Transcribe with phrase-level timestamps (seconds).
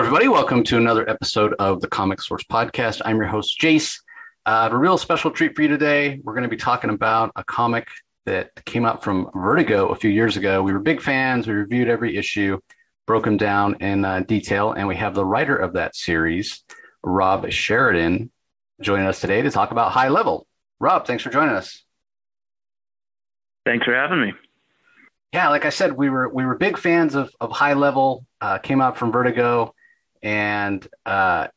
[0.00, 0.28] everybody.
[0.28, 3.02] Welcome to another episode of the Comic Source Podcast.
[3.04, 4.00] I'm your host, Jace.
[4.46, 6.18] Uh, I have a real special treat for you today.
[6.24, 7.86] We're going to be talking about a comic
[8.24, 10.62] that came out from Vertigo a few years ago.
[10.62, 11.46] We were big fans.
[11.46, 12.58] We reviewed every issue,
[13.06, 16.64] broke them down in uh, detail, and we have the writer of that series,
[17.04, 18.30] Rob Sheridan,
[18.80, 20.46] joining us today to talk about High Level.
[20.78, 21.84] Rob, thanks for joining us.
[23.66, 24.32] Thanks for having me.
[25.34, 28.24] Yeah, like I said, we were we were big fans of of High Level.
[28.40, 29.74] Uh, came out from Vertigo
[30.22, 31.48] and uh,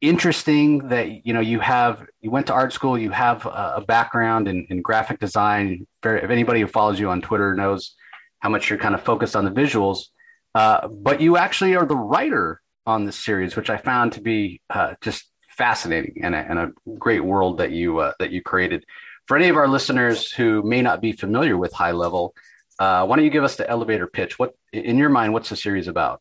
[0.00, 4.48] interesting that you know you have you went to art school you have a, background
[4.48, 5.86] in, in, graphic design.
[6.04, 7.94] If anybody who follows you on twitter knows
[8.40, 10.08] how much you're kind of focused on the visuals.
[10.54, 14.60] Uh, but you actually are the writer on this series which i found to be
[14.68, 18.84] uh, just fascinating and a, and a, great world that you uh, that you created.
[19.26, 22.34] For any of our listeners who may not be familiar with high level
[22.78, 24.38] uh, why don't you give us the elevator pitch?
[24.38, 26.20] What in your mind what's the series about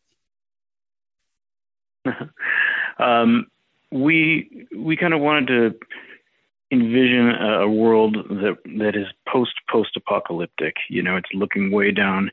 [2.99, 3.47] um,
[3.91, 5.79] we we kind of wanted to
[6.71, 10.75] envision a, a world that that is post post apocalyptic.
[10.89, 12.31] You know, it's looking way down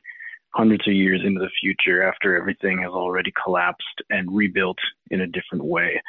[0.53, 4.77] hundreds of years into the future after everything has already collapsed and rebuilt
[5.09, 6.01] in a different way.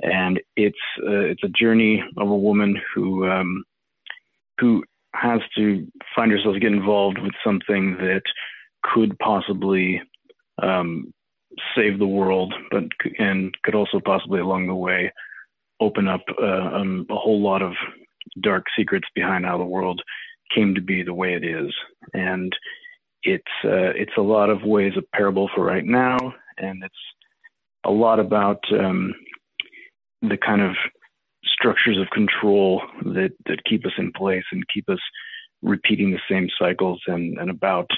[0.00, 3.64] And it's uh, it's a journey of a woman who um,
[4.58, 8.22] who has to find herself get involved with something that
[8.82, 10.02] could possibly
[10.62, 11.12] um,
[11.74, 12.84] save the world, but
[13.18, 15.12] and could also possibly along the way
[15.80, 17.72] open up uh, um, a whole lot of
[18.40, 20.02] dark secrets behind how the world
[20.54, 21.72] came to be the way it is.
[22.14, 22.52] And
[23.22, 26.16] it's uh, it's a lot of ways a parable for right now,
[26.56, 26.94] and it's
[27.84, 29.14] a lot about um,
[30.22, 30.74] the kind of
[31.44, 35.00] structures of control that that keep us in place and keep us
[35.62, 37.90] repeating the same cycles, and and about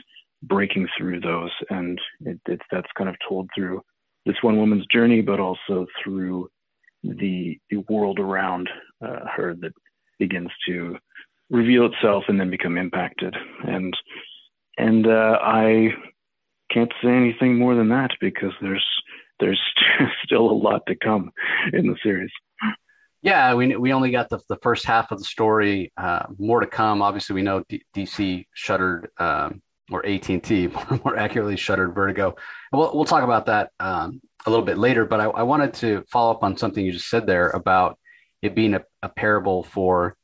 [0.43, 1.51] breaking through those.
[1.71, 3.83] And it, it's that's kind of told through
[4.27, 6.49] this one woman's journey, but also through
[7.03, 8.69] the the world around
[9.05, 9.73] uh, her that
[10.19, 10.97] begins to
[11.51, 13.35] reveal itself and then become impacted.
[13.67, 13.95] And
[14.79, 15.91] and uh, I
[16.71, 18.87] can't say anything more than that because there's
[19.41, 19.61] there's
[20.25, 21.33] still a lot to come
[21.73, 22.31] in the series.
[23.23, 25.93] Yeah, we we only got the the first half of the story.
[25.97, 27.03] Uh, more to come.
[27.03, 30.69] Obviously, we know D- DC shuttered um, or AT&T,
[31.05, 32.37] more accurately shuttered Vertigo.
[32.73, 36.05] We'll, we'll talk about that um, a little bit later, but I, I, wanted to
[36.11, 37.99] follow up on something you just said there about
[38.43, 40.17] it being a, a parable for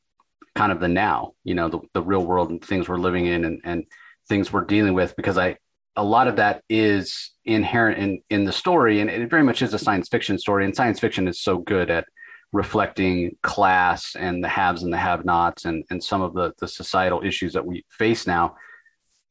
[0.55, 3.45] kind of the now, you know, the, the real world and things we're living in
[3.45, 3.85] and, and
[4.29, 5.57] things we're dealing with, because I,
[5.97, 9.01] a lot of that is inherent in, in the story.
[9.01, 10.65] And it very much is a science fiction story.
[10.65, 12.07] And science fiction is so good at
[12.53, 16.69] reflecting class and the haves and the have nots and, and some of the, the
[16.69, 18.57] societal issues that we face now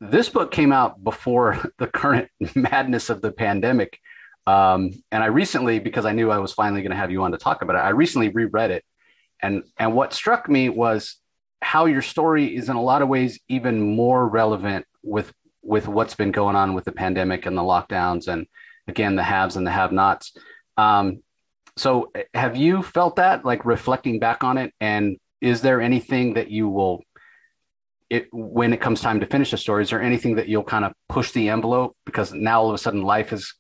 [0.02, 4.00] this book came out before the current madness of the pandemic.
[4.48, 7.32] Um, and I recently, because I knew I was finally going to have you on
[7.32, 8.86] to talk about it, I recently reread it.
[9.42, 11.18] And, and what struck me was
[11.62, 16.16] how your story is in a lot of ways even more relevant with, with what's
[16.16, 18.46] been going on with the pandemic and the lockdowns and
[18.88, 20.38] again, the haves and the have nots.
[20.78, 21.24] Um,
[21.78, 24.74] so have you felt that like reflecting back on it?
[24.80, 27.04] And is there anything that you will
[28.10, 30.86] it when it comes time to finish the story, is there anything that you'll kind
[30.86, 33.54] of push the envelope because now all of a sudden life has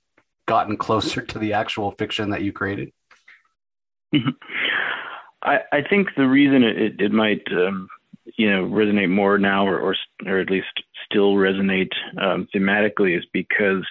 [0.48, 2.92] gotten closer to the actual fiction that you created?
[5.44, 7.88] I, I think the reason it, it might um,
[8.38, 9.96] you know resonate more now or, or,
[10.26, 10.68] or at least
[11.06, 13.86] still resonate um, thematically is because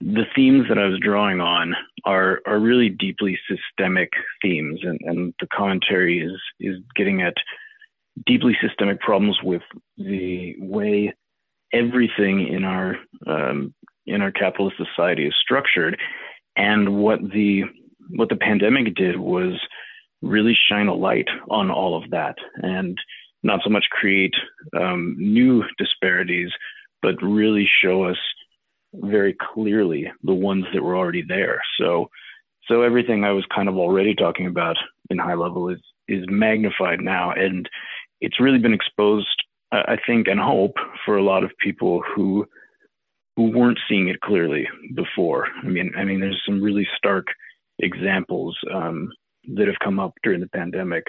[0.00, 4.12] the themes that I was drawing on are are really deeply systemic
[4.42, 7.34] themes and, and the commentary is is getting at
[8.24, 9.62] deeply systemic problems with
[9.96, 11.14] the way
[11.72, 12.96] everything in our
[13.26, 13.74] um,
[14.06, 15.98] in our capitalist society is structured,
[16.56, 17.64] and what the
[18.10, 19.60] what the pandemic did was
[20.22, 22.96] really shine a light on all of that, and
[23.42, 24.34] not so much create
[24.78, 26.50] um, new disparities,
[27.02, 28.16] but really show us
[28.94, 31.60] very clearly the ones that were already there.
[31.78, 32.10] So,
[32.66, 34.76] so everything I was kind of already talking about
[35.10, 37.68] in high level is is magnified now, and
[38.20, 39.26] it's really been exposed,
[39.72, 42.46] I think, and hope for a lot of people who
[43.36, 45.46] who weren't seeing it clearly before.
[45.62, 47.26] I mean, I mean, there's some really stark
[47.80, 49.10] examples um,
[49.54, 51.04] that have come up during the pandemic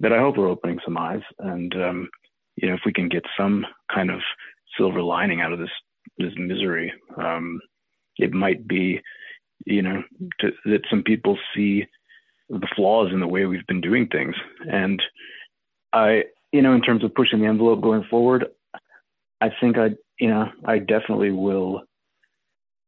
[0.00, 1.22] that I hope are opening some eyes.
[1.38, 2.08] And um,
[2.56, 4.20] you know, if we can get some kind of
[4.76, 5.70] silver lining out of this
[6.18, 7.60] this misery, um,
[8.18, 9.00] it might be,
[9.64, 10.02] you know,
[10.40, 11.86] to, that some people see
[12.50, 14.34] the flaws in the way we've been doing things.
[14.70, 15.02] And
[15.94, 18.46] I, you know, in terms of pushing the envelope going forward,
[19.40, 21.84] I think I, you know, I definitely will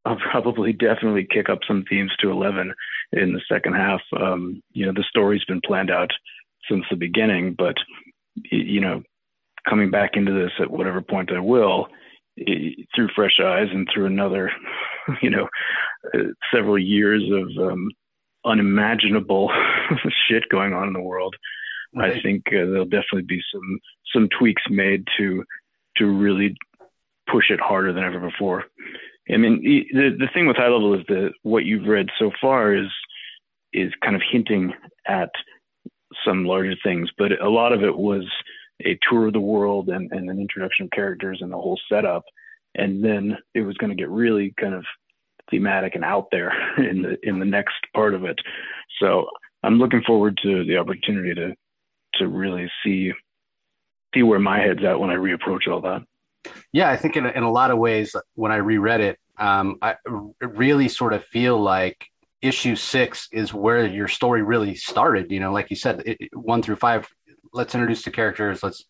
[0.06, 2.72] I'll probably definitely kick up some themes to 11
[3.12, 4.00] in the second half.
[4.18, 6.10] Um, you know, the story's been planned out
[6.70, 7.74] since the beginning, but
[8.50, 9.02] you know,
[9.68, 11.88] coming back into this at whatever point I will,
[12.94, 14.50] through fresh eyes and through another,
[15.22, 15.48] you know,
[16.14, 16.18] uh,
[16.54, 17.90] several years of um,
[18.44, 19.50] unimaginable
[20.28, 21.34] shit going on in the world.
[21.94, 22.16] Right.
[22.16, 23.78] I think uh, there'll definitely be some
[24.12, 25.44] some tweaks made to
[25.98, 26.56] to really
[27.30, 28.64] push it harder than ever before.
[29.32, 29.62] I mean,
[29.92, 32.88] the the thing with high level is that what you've read so far is
[33.72, 34.72] is kind of hinting
[35.06, 35.30] at
[36.24, 38.24] some larger things, but a lot of it was
[38.84, 42.22] a tour of the world and, and an introduction of characters and the whole setup,
[42.74, 44.84] and then it was going to get really kind of
[45.50, 48.38] thematic and out there in the in the next part of it.
[49.00, 49.26] So
[49.62, 51.54] I'm looking forward to the opportunity to
[52.18, 53.12] to really see
[54.14, 56.02] see where my head's at when I reapproach all that.
[56.72, 59.96] Yeah, I think in, in a lot of ways, when I reread it, um, I
[60.40, 62.06] really sort of feel like
[62.40, 65.30] issue six is where your story really started.
[65.30, 67.08] You know, like you said, it, one through five,
[67.52, 68.62] let's introduce the characters.
[68.62, 68.84] Let's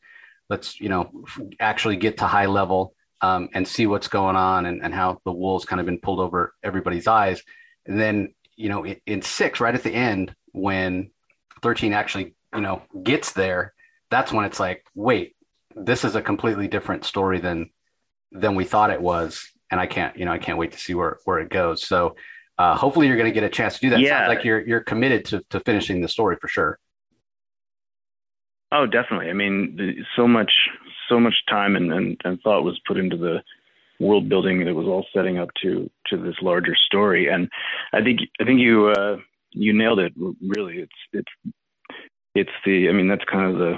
[0.48, 1.10] let's you know
[1.58, 5.32] actually get to high level um, and see what's going on and, and how the
[5.32, 7.42] wool's kind of been pulled over everybody's eyes.
[7.86, 11.10] And then you know in, in six, right at the end, when
[11.62, 13.74] thirteen actually you know gets there,
[14.10, 15.36] that's when it's like, wait,
[15.74, 17.70] this is a completely different story than
[18.32, 19.52] than we thought it was.
[19.70, 21.86] And i can't you know i can't wait to see where where it goes.
[21.86, 22.16] So
[22.58, 24.00] uh, hopefully you're going to get a chance to do that.
[24.00, 24.20] Yeah.
[24.20, 26.78] Sounds like you're you're committed to, to finishing the story for sure.
[28.72, 29.30] Oh definitely.
[29.30, 30.52] I mean so much
[31.08, 33.42] so much time and, and, and thought was put into the
[34.00, 37.28] world building that was all setting up to to this larger story.
[37.28, 37.50] And
[37.92, 39.16] i think i think you uh
[39.56, 40.78] you nailed it really.
[40.78, 41.54] It's it's
[42.36, 43.76] it's the i mean that's kind of the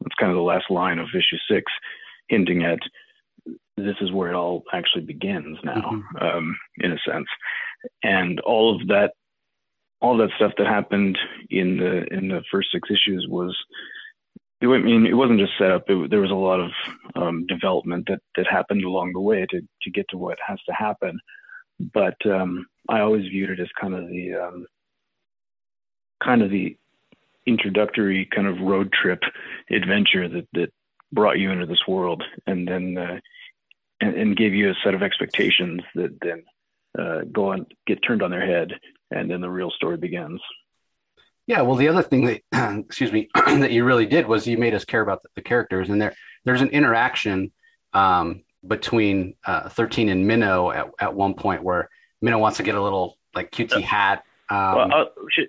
[0.00, 1.70] that's kind of the last line of issue six,
[2.28, 2.78] hinting at
[3.76, 6.16] this is where it all actually begins now, mm-hmm.
[6.24, 7.26] um, in a sense.
[8.02, 9.12] And all of that,
[10.00, 11.18] all that stuff that happened
[11.50, 13.56] in the in the first six issues was,
[14.62, 15.84] I mean, it wasn't just set up.
[15.88, 16.70] It, there was a lot of
[17.16, 20.74] um, development that that happened along the way to to get to what has to
[20.74, 21.18] happen.
[21.94, 24.66] But um, I always viewed it as kind of the um,
[26.22, 26.76] kind of the
[27.50, 29.20] introductory kind of road trip
[29.70, 30.72] adventure that that
[31.12, 33.18] brought you into this world, and then uh,
[34.00, 36.44] and, and, gave you a set of expectations that then
[36.98, 38.72] uh, go on get turned on their head,
[39.10, 40.40] and then the real story begins.
[41.46, 42.42] Yeah, well, the other thing that
[42.86, 45.90] excuse me that you really did was you made us care about the, the characters,
[45.90, 46.14] and there
[46.44, 47.50] there's an interaction
[47.92, 51.88] um, between uh, 13 and Minnow at, at one point where
[52.22, 54.22] Minnow wants to get a little like cutesy hat.
[54.48, 55.48] Um, well, uh, should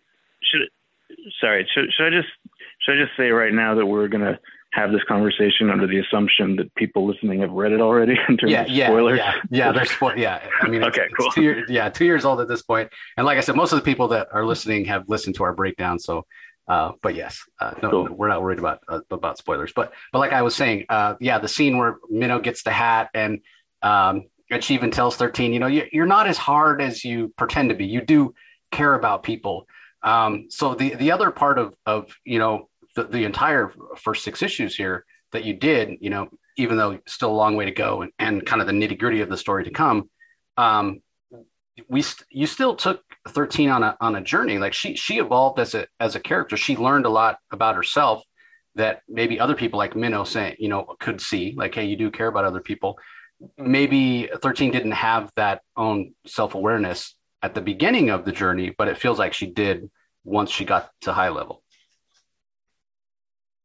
[1.39, 2.29] sorry, should, should I just
[2.81, 4.39] should I just say right now that we're gonna
[4.73, 8.51] have this conversation under the assumption that people listening have read it already in terms
[8.51, 9.19] yeah, of yeah, spoilers?
[9.19, 10.47] Yeah, yeah, there's spo- yeah.
[10.62, 11.31] I mean, okay, cool.
[11.31, 13.79] Two years, yeah, two years old at this point, and like I said, most of
[13.79, 16.00] the people that are listening have listened to our breakdown.
[16.00, 16.25] So,
[16.68, 18.07] uh, but yes, uh, no, cool.
[18.12, 19.74] we're not worried about uh, about spoilers.
[19.75, 23.10] But but like I was saying, uh, yeah, the scene where Minnow gets the hat
[23.13, 23.41] and
[23.81, 27.34] um, and she even tells thirteen, you know, you, you're not as hard as you
[27.38, 27.86] pretend to be.
[27.86, 28.34] You do
[28.72, 29.67] care about people.
[30.03, 34.41] Um, so the the other part of of you know the, the entire first six
[34.41, 36.27] issues here that you did, you know,
[36.58, 39.22] even though still a long way to go and, and kind of the nitty gritty
[39.22, 40.10] of the story to come,
[40.58, 41.01] um,
[41.88, 44.58] we st- you still took 13 on a on a journey.
[44.58, 46.58] Like she she evolved as a as a character.
[46.58, 48.24] She learned a lot about herself
[48.75, 52.10] that maybe other people like Minnow saying, you know, could see like, hey, you do
[52.10, 52.98] care about other people.
[53.58, 58.88] Maybe 13 didn't have that own self awareness at the beginning of the journey, but
[58.88, 59.89] it feels like she did
[60.24, 61.63] once she got to high level.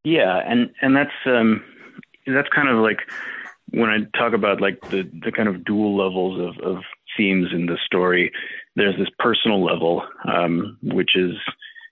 [0.04, 1.64] Yeah, and and that's um,
[2.26, 3.00] that's kind of like
[3.70, 6.82] when I talk about like the the kind of dual levels of, of
[7.16, 8.32] themes in the story.
[8.76, 11.34] There's this personal level, um, which is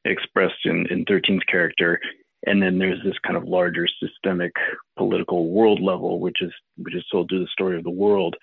[0.04, 2.00] expressed in in 13's character,
[2.46, 4.52] and then there's this kind of larger systemic
[4.96, 8.36] political world level, which is which is told through the story of the world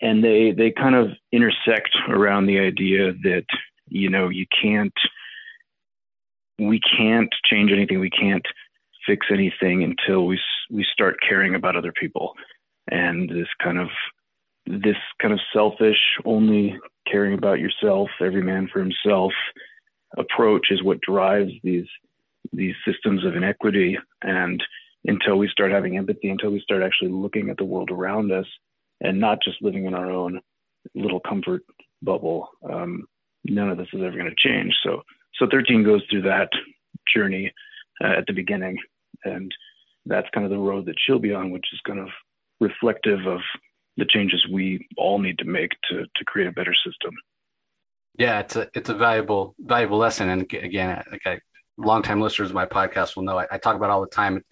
[0.00, 3.44] and they they kind of intersect around the idea that
[3.88, 4.94] you know you can't
[6.58, 8.00] we can't change anything.
[8.00, 8.44] We can't
[9.06, 10.38] fix anything until we
[10.70, 12.34] we start caring about other people.
[12.90, 13.88] And this kind of
[14.66, 16.76] this kind of selfish only
[17.10, 19.32] caring about yourself every man for himself
[20.18, 21.86] approach is what drives these
[22.52, 23.98] these systems of inequity.
[24.22, 24.62] And
[25.04, 28.46] until we start having empathy until we start actually looking at the world around us
[29.00, 30.40] and not just living in our own
[30.94, 31.62] little comfort
[32.02, 32.48] bubble.
[32.68, 33.06] Um,
[33.44, 34.74] none of this is ever going to change.
[34.82, 35.02] So,
[35.34, 36.48] so 13 goes through that
[37.14, 37.52] journey
[38.02, 38.78] uh, at the beginning,
[39.24, 39.52] and
[40.06, 42.08] that's kind of the road that she'll be on, which is kind of
[42.60, 43.40] reflective of,
[43.98, 47.12] the changes we all need to make to to create a better system.
[48.16, 51.40] Yeah, it's a it's a valuable valuable lesson, and again, like I,
[51.76, 54.44] longtime listeners of my podcast will know I, I talk about all the time.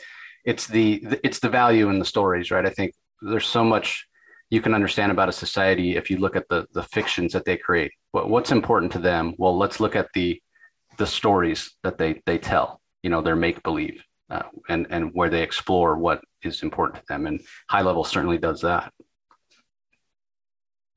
[0.44, 2.66] It's the it's the value in the stories, right?
[2.66, 4.06] I think there's so much
[4.50, 7.56] you can understand about a society if you look at the the fictions that they
[7.56, 7.92] create.
[8.12, 9.34] What, what's important to them?
[9.38, 10.40] Well, let's look at the
[10.98, 12.80] the stories that they they tell.
[13.02, 17.06] You know, their make believe, uh, and and where they explore what is important to
[17.08, 17.26] them.
[17.26, 18.92] And high level certainly does that.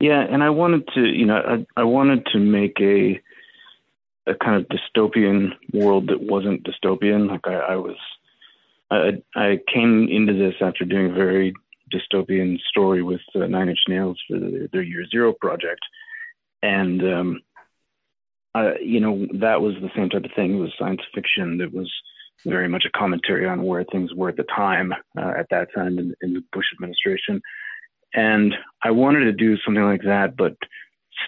[0.00, 3.20] Yeah, and I wanted to, you know, I, I wanted to make a
[4.26, 7.28] a kind of dystopian world that wasn't dystopian.
[7.28, 7.96] Like I, I was,
[8.90, 11.54] I, I came into this after doing very
[11.92, 15.80] dystopian story with uh, Nine Inch Nails for the, their Year Zero project,
[16.62, 17.40] and um,
[18.54, 20.56] I, you know that was the same type of thing.
[20.56, 21.90] It was science fiction that was
[22.46, 25.98] very much a commentary on where things were at the time, uh, at that time
[25.98, 27.40] in, in the Bush administration,
[28.14, 30.56] and I wanted to do something like that, but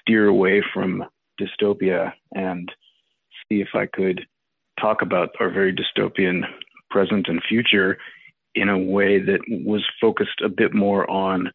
[0.00, 1.04] steer away from
[1.40, 2.71] dystopia and
[3.49, 4.26] see if I could
[4.81, 6.42] talk about our very dystopian
[6.90, 7.99] present and future
[8.54, 11.50] in a way that was focused a bit more on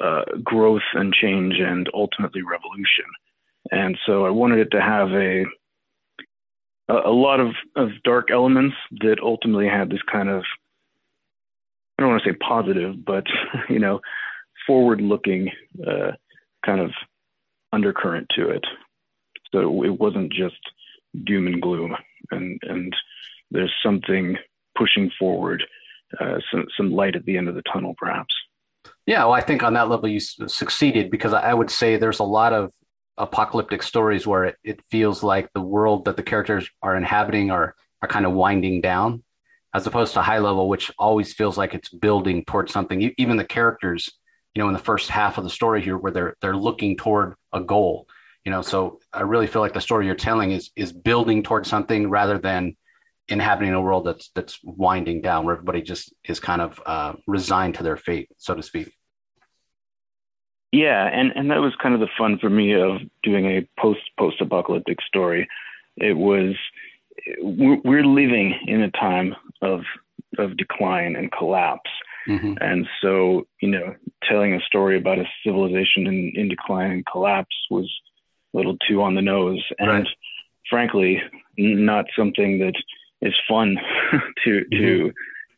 [0.00, 3.04] uh, growth and change and ultimately revolution.
[3.70, 5.44] And so I wanted it to have a
[6.86, 10.44] a lot of, of dark elements that ultimately had this kind of
[11.98, 13.24] I don't want to say positive, but
[13.68, 14.00] you know,
[14.66, 15.50] forward looking
[15.86, 16.12] uh,
[16.64, 16.90] kind of
[17.72, 18.64] undercurrent to it.
[19.52, 20.58] So it wasn't just
[21.24, 21.94] doom and gloom,
[22.30, 22.94] and and
[23.50, 24.36] there's something
[24.76, 25.62] pushing forward,
[26.20, 28.34] uh, some some light at the end of the tunnel, perhaps.
[29.06, 32.24] Yeah, well, I think on that level you succeeded because I would say there's a
[32.24, 32.72] lot of
[33.16, 37.74] apocalyptic stories where it, it feels like the world that the characters are inhabiting are
[38.02, 39.22] are kind of winding down,
[39.74, 43.12] as opposed to high level, which always feels like it's building towards something.
[43.18, 44.10] Even the characters,
[44.54, 47.34] you know, in the first half of the story here, where they're they're looking toward
[47.52, 48.06] a goal
[48.44, 51.68] you know so i really feel like the story you're telling is is building towards
[51.68, 52.76] something rather than
[53.28, 57.74] inhabiting a world that's that's winding down where everybody just is kind of uh, resigned
[57.74, 58.92] to their fate so to speak
[60.72, 64.00] yeah and and that was kind of the fun for me of doing a post
[64.18, 65.48] post apocalyptic story
[65.96, 66.54] it was
[67.40, 69.80] we're living in a time of
[70.38, 71.90] of decline and collapse
[72.28, 72.54] mm-hmm.
[72.60, 73.94] and so you know
[74.28, 77.88] telling a story about a civilization in, in decline and collapse was
[78.54, 80.06] a little too on the nose, and right.
[80.70, 81.20] frankly,
[81.58, 82.74] not something that
[83.24, 83.76] is fun
[84.44, 84.78] to mm-hmm.
[84.78, 85.12] to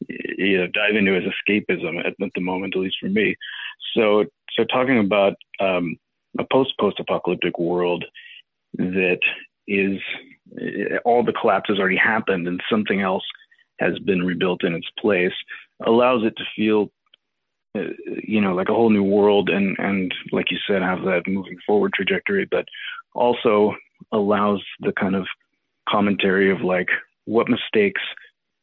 [0.09, 3.37] you know dive into as escapism at, at, the moment, at least for me.
[3.95, 4.25] So
[4.57, 5.97] so talking about um,
[6.39, 8.05] a post post apocalyptic world
[8.79, 9.21] that
[9.69, 9.99] is
[11.05, 13.25] all the collapse has already happened and something else
[13.81, 15.33] has been rebuilt in its place
[15.85, 16.91] allows it to feel
[17.77, 17.91] uh,
[18.23, 21.59] you know, like a whole new world, and and like you said, have that moving
[21.67, 22.65] forward trajectory, but
[23.15, 23.75] also
[24.13, 25.27] allows the kind of
[25.89, 26.89] commentary of like
[27.27, 28.01] what mistakes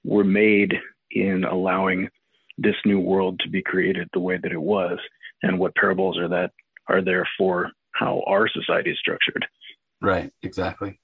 [0.04, 0.74] were made
[1.12, 2.10] in allowing
[2.58, 4.98] this new world to be created the way that it was,
[5.42, 6.52] and what parables are that
[6.88, 9.46] are there for how our society is structured.
[10.02, 10.32] Right.
[10.42, 11.00] Exactly.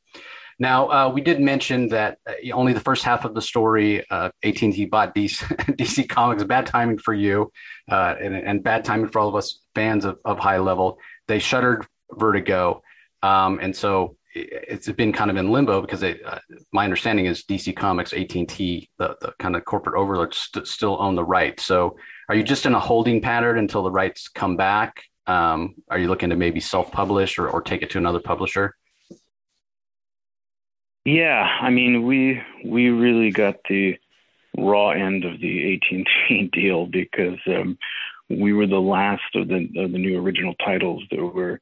[0.61, 4.29] Now, uh, we did mention that uh, only the first half of the story, uh,
[4.43, 5.41] AT&T bought DC,
[5.77, 6.43] DC Comics.
[6.43, 7.51] Bad timing for you,
[7.89, 10.99] uh, and, and, bad timing for all of us fans of, of High Level.
[11.29, 12.81] They shuttered Vertigo,
[13.23, 14.17] um, and so
[14.51, 16.39] it's been kind of in limbo because they, uh,
[16.71, 21.15] my understanding is DC Comics, AT&T, the, the kind of corporate overlords st- still own
[21.15, 21.63] the rights.
[21.63, 21.97] So,
[22.29, 25.03] are you just in a holding pattern until the rights come back?
[25.27, 28.75] Um, are you looking to maybe self-publish or, or take it to another publisher?
[31.05, 33.97] Yeah, I mean, we we really got the
[34.57, 37.77] raw end of the AT&T deal because um,
[38.29, 41.61] we were the last of the of the new original titles that were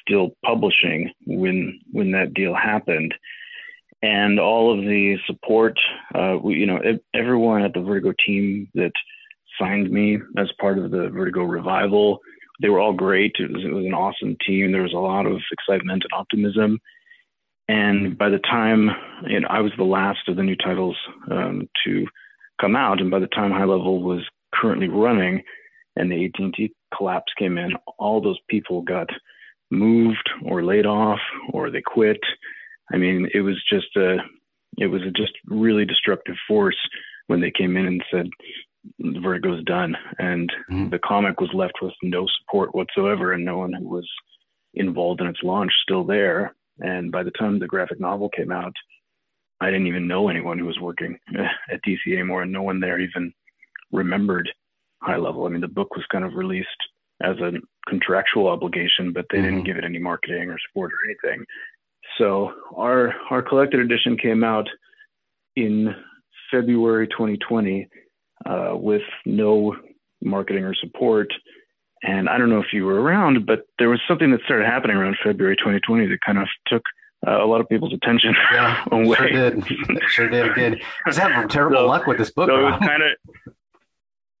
[0.00, 3.14] still publishing when when that deal happened,
[4.02, 5.78] and all of the support,
[6.14, 6.80] uh, we, you know,
[7.14, 8.92] everyone at the Vertigo team that
[9.58, 12.20] signed me as part of the Vertigo revival,
[12.60, 13.32] they were all great.
[13.38, 14.70] It was, it was an awesome team.
[14.70, 16.78] There was a lot of excitement and optimism
[17.68, 18.90] and by the time
[19.26, 20.96] you know, I was the last of the new titles
[21.30, 22.06] um, to
[22.60, 24.22] come out, and by the time High Level was
[24.54, 25.42] currently running,
[25.96, 29.08] and the AT&T collapse came in, all those people got
[29.70, 31.20] moved or laid off
[31.52, 32.20] or they quit.
[32.92, 34.16] I mean, it was just a,
[34.78, 36.78] it was a just really destructive force
[37.26, 38.28] when they came in and said
[38.98, 40.90] the Vertigo's done, and mm-hmm.
[40.90, 44.08] the comic was left with no support whatsoever, and no one who was
[44.74, 46.54] involved in its launch still there.
[46.80, 48.72] And by the time the graphic novel came out,
[49.60, 53.00] I didn't even know anyone who was working at DC anymore, and no one there
[53.00, 53.32] even
[53.92, 54.48] remembered
[55.02, 55.46] High Level.
[55.46, 56.68] I mean, the book was kind of released
[57.22, 57.52] as a
[57.88, 59.46] contractual obligation, but they mm-hmm.
[59.46, 61.44] didn't give it any marketing or support or anything.
[62.16, 64.68] So our our collected edition came out
[65.56, 65.94] in
[66.50, 67.88] February 2020
[68.46, 69.76] uh, with no
[70.22, 71.28] marketing or support.
[72.02, 74.96] And I don't know if you were around, but there was something that started happening
[74.96, 76.82] around February 2020 that kind of took
[77.26, 79.16] uh, a lot of people's attention yeah, away.
[79.16, 79.64] Sure did.
[80.08, 80.54] sure did.
[80.54, 80.82] Did.
[81.06, 82.48] Just having terrible so, luck with this book.
[82.48, 83.54] So it was kind of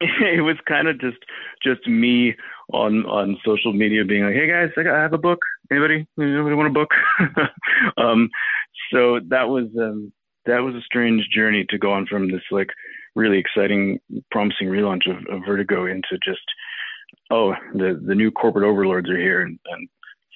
[0.00, 1.18] it was kind of just
[1.62, 2.34] just me
[2.72, 5.40] on on social media being like, hey guys, I, got, I have a book.
[5.70, 6.06] Anybody?
[6.18, 6.90] Anybody want a book?
[7.96, 8.30] um,
[8.92, 10.12] so that was um,
[10.46, 12.70] that was a strange journey to go on from this like
[13.16, 13.98] really exciting,
[14.30, 16.40] promising relaunch of, of Vertigo into just
[17.30, 19.88] oh the the new corporate overlords are here and, and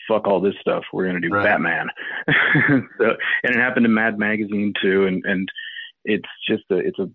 [0.08, 0.82] fuck all this stuff.
[0.92, 1.44] We're gonna do right.
[1.44, 1.86] Batman.
[2.98, 5.48] so and it happened to Mad Magazine too, and and
[6.04, 7.08] it's just a it's a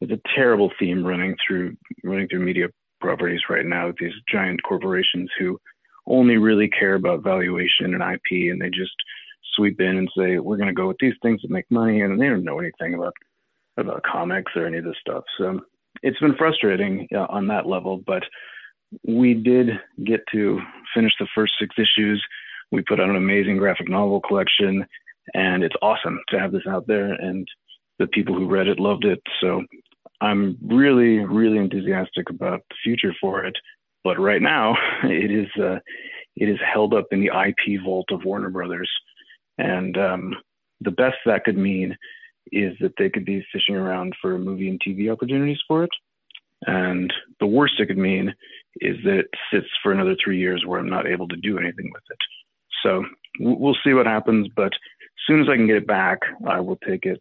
[0.00, 2.68] it's a terrible theme running through running through media
[3.00, 5.58] properties right now with these giant corporations who
[6.06, 8.94] only really care about valuation and IP, and they just
[9.54, 12.20] sweep in and say we're going to go with these things that make money, and
[12.20, 13.14] they don't know anything about
[13.76, 15.24] about comics or any of this stuff.
[15.38, 15.60] So
[16.02, 18.22] it's been frustrating uh, on that level, but
[19.06, 19.68] we did
[20.04, 20.60] get to
[20.94, 22.22] finish the first six issues.
[22.72, 24.86] We put out an amazing graphic novel collection,
[25.34, 27.12] and it's awesome to have this out there.
[27.12, 27.46] And
[27.98, 29.20] the people who read it loved it.
[29.40, 29.62] So
[30.20, 33.56] I'm really, really enthusiastic about the future for it.
[34.04, 35.78] But right now, it is uh,
[36.36, 38.90] it is held up in the IP vault of Warner Brothers,
[39.58, 40.34] and um,
[40.80, 41.96] the best that could mean
[42.52, 45.90] is that they could be fishing around for movie and TV opportunities for it.
[46.66, 48.34] And the worst it could mean
[48.80, 51.90] is that it sits for another three years where I'm not able to do anything
[51.92, 52.18] with it.
[52.82, 53.04] So
[53.40, 54.48] we'll see what happens.
[54.54, 57.20] But as soon as I can get it back, I will take it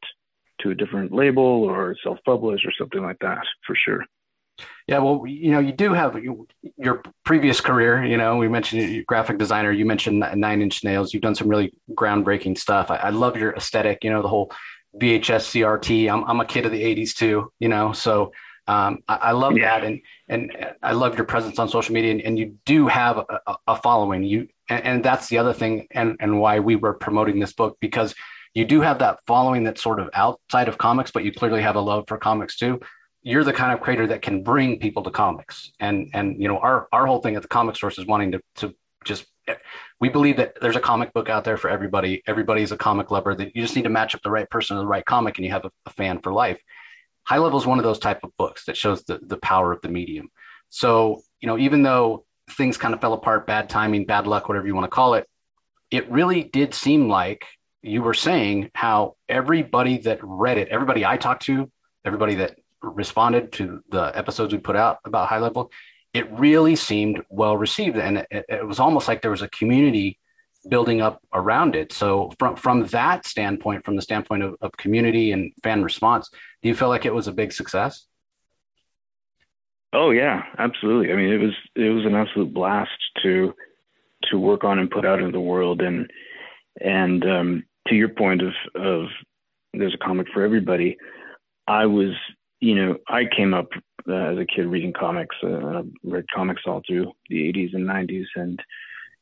[0.61, 4.05] to a different label or self-publish or something like that for sure.
[4.87, 6.17] Yeah, well, you know, you do have
[6.77, 8.05] your previous career.
[8.05, 9.71] You know, we mentioned graphic designer.
[9.71, 11.13] You mentioned Nine Inch Nails.
[11.13, 12.91] You've done some really groundbreaking stuff.
[12.91, 14.03] I, I love your aesthetic.
[14.03, 14.51] You know, the whole
[15.01, 16.09] VHS CRT.
[16.09, 17.51] I'm I'm a kid of the '80s too.
[17.59, 18.31] You know, so
[18.67, 19.79] um, I, I, love yeah.
[19.79, 23.17] that, and and I love your presence on social media, and, and you do have
[23.17, 24.23] a, a following.
[24.23, 27.77] You and, and, that's the other thing, and and why we were promoting this book
[27.79, 28.15] because
[28.55, 31.75] you do have that following that's sort of outside of comics, but you clearly have
[31.75, 32.79] a love for comics too.
[33.21, 36.57] You're the kind of creator that can bring people to comics, and and you know
[36.57, 39.25] our our whole thing at the comic source is wanting to to just
[39.99, 42.23] we believe that there's a comic book out there for everybody.
[42.27, 43.35] Everybody's a comic lover.
[43.35, 45.45] That you just need to match up the right person to the right comic, and
[45.45, 46.61] you have a, a fan for life.
[47.23, 49.81] High Level is one of those type of books that shows the the power of
[49.81, 50.29] the medium.
[50.69, 54.67] So you know, even though things kind of fell apart, bad timing, bad luck, whatever
[54.67, 55.27] you want to call it,
[55.91, 57.45] it really did seem like
[57.85, 61.71] you were saying how everybody that read it, everybody I talked to,
[62.03, 65.71] everybody that responded to the episodes we put out about high level,
[66.13, 70.17] it really seemed well received, and it, it was almost like there was a community
[70.67, 71.93] building up around it.
[71.93, 76.29] So from from that standpoint, from the standpoint of, of community and fan response,
[76.63, 78.07] do you feel like it was a big success?
[79.93, 81.13] Oh yeah, absolutely.
[81.13, 83.53] I mean, it was it was an absolute blast to
[84.31, 86.09] to work on and put out into the world, and
[86.81, 89.07] and um, to your point of of
[89.73, 90.97] there's a comic for everybody.
[91.67, 92.13] I was,
[92.59, 93.67] you know, I came up
[94.07, 95.35] uh, as a kid reading comics.
[95.43, 98.59] Uh, I read comics all through the 80s and 90s, and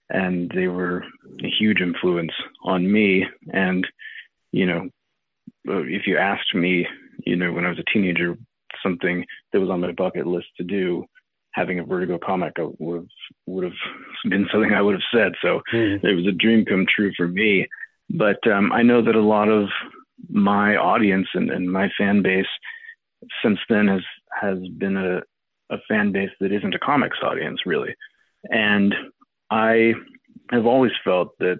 [0.09, 1.03] and they were
[1.43, 3.25] a huge influence on me.
[3.51, 3.87] And
[4.51, 4.89] you know,
[5.67, 6.87] uh, if you asked me,
[7.25, 8.37] you know, when I was a teenager,
[8.83, 11.05] something that was on my bucket list to do,
[11.53, 13.07] having a Vertigo comic would have
[13.47, 13.73] would have
[14.29, 15.33] been something I would have said.
[15.41, 16.03] So mm.
[16.03, 17.67] it was a dream come true for me.
[18.09, 19.69] But um, I know that a lot of
[20.29, 22.45] my audience and, and my fan base
[23.43, 24.01] since then has
[24.41, 25.21] has been a,
[25.69, 27.95] a fan base that isn't a comics audience really.
[28.49, 28.93] And
[29.49, 29.93] I
[30.51, 31.59] have always felt that,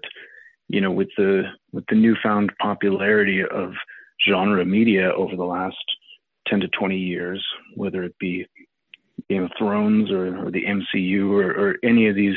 [0.68, 3.72] you know, with the with the newfound popularity of
[4.28, 5.76] genre media over the last
[6.48, 8.46] 10 to 20 years, whether it be
[9.28, 12.36] Game of Thrones or, or the MCU or, or, any of these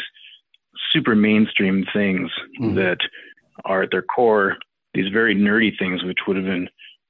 [0.94, 2.30] super mainstream things
[2.62, 2.76] mm-hmm.
[2.76, 3.00] that
[3.66, 4.58] are at their core
[4.94, 6.70] these very nerdy things, which would have been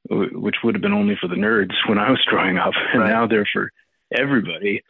[0.09, 3.09] which would have been only for the nerds when I was growing up, and right.
[3.09, 3.71] now they're for
[4.15, 4.83] everybody.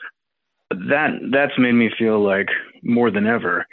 [0.70, 2.50] That that's made me feel like
[2.84, 3.66] more than ever,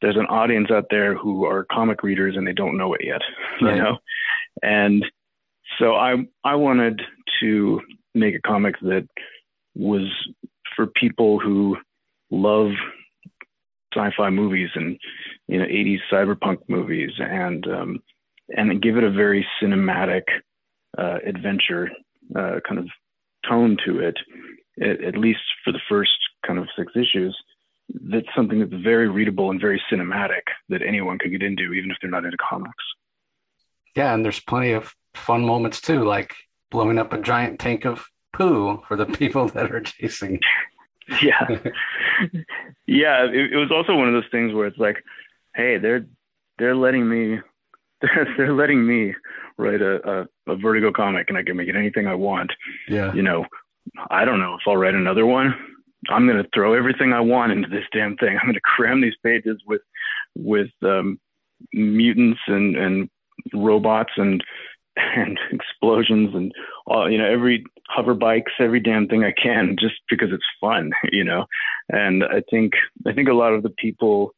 [0.00, 3.22] there's an audience out there who are comic readers and they don't know it yet,
[3.60, 3.76] right.
[3.76, 3.98] you know.
[4.62, 5.04] And
[5.78, 7.00] so I I wanted
[7.40, 7.80] to
[8.14, 9.08] make a comic that
[9.74, 10.06] was
[10.76, 11.76] for people who
[12.30, 12.72] love
[13.94, 14.98] sci-fi movies and
[15.48, 18.02] you know 80s cyberpunk movies and um,
[18.56, 20.22] and give it a very cinematic
[20.98, 21.90] uh, adventure
[22.36, 22.88] uh, kind of
[23.48, 24.16] tone to it
[24.80, 26.12] at, at, least for the first
[26.46, 27.36] kind of six issues
[28.10, 31.96] that's something that's very readable and very cinematic that anyone could get into, even if
[32.00, 32.84] they're not into comics.
[33.94, 36.34] Yeah, and there's plenty of fun moments too, like
[36.70, 40.40] blowing up a giant tank of poo for the people that are chasing.
[41.22, 41.48] Yeah,
[42.86, 43.24] yeah.
[43.24, 44.96] It, it, was also one of those things where it's like,
[45.54, 46.06] hey, they're
[46.58, 47.38] they're letting me
[48.00, 49.14] they're, they're letting me
[49.58, 52.52] write a, a, a Vertigo comic, and I can make it anything I want.
[52.88, 53.44] Yeah, you know,
[54.10, 55.54] I don't know if I'll write another one.
[56.08, 58.36] I'm going to throw everything I want into this damn thing.
[58.36, 59.82] I'm going to cram these pages with
[60.36, 61.20] with um,
[61.72, 63.10] mutants and and
[63.52, 64.42] robots and
[65.16, 66.52] and explosions and
[66.86, 70.90] all you know every hover bikes every damn thing i can just because it's fun
[71.12, 71.46] you know?
[71.88, 72.72] And i think
[73.06, 74.34] i think a lot of the people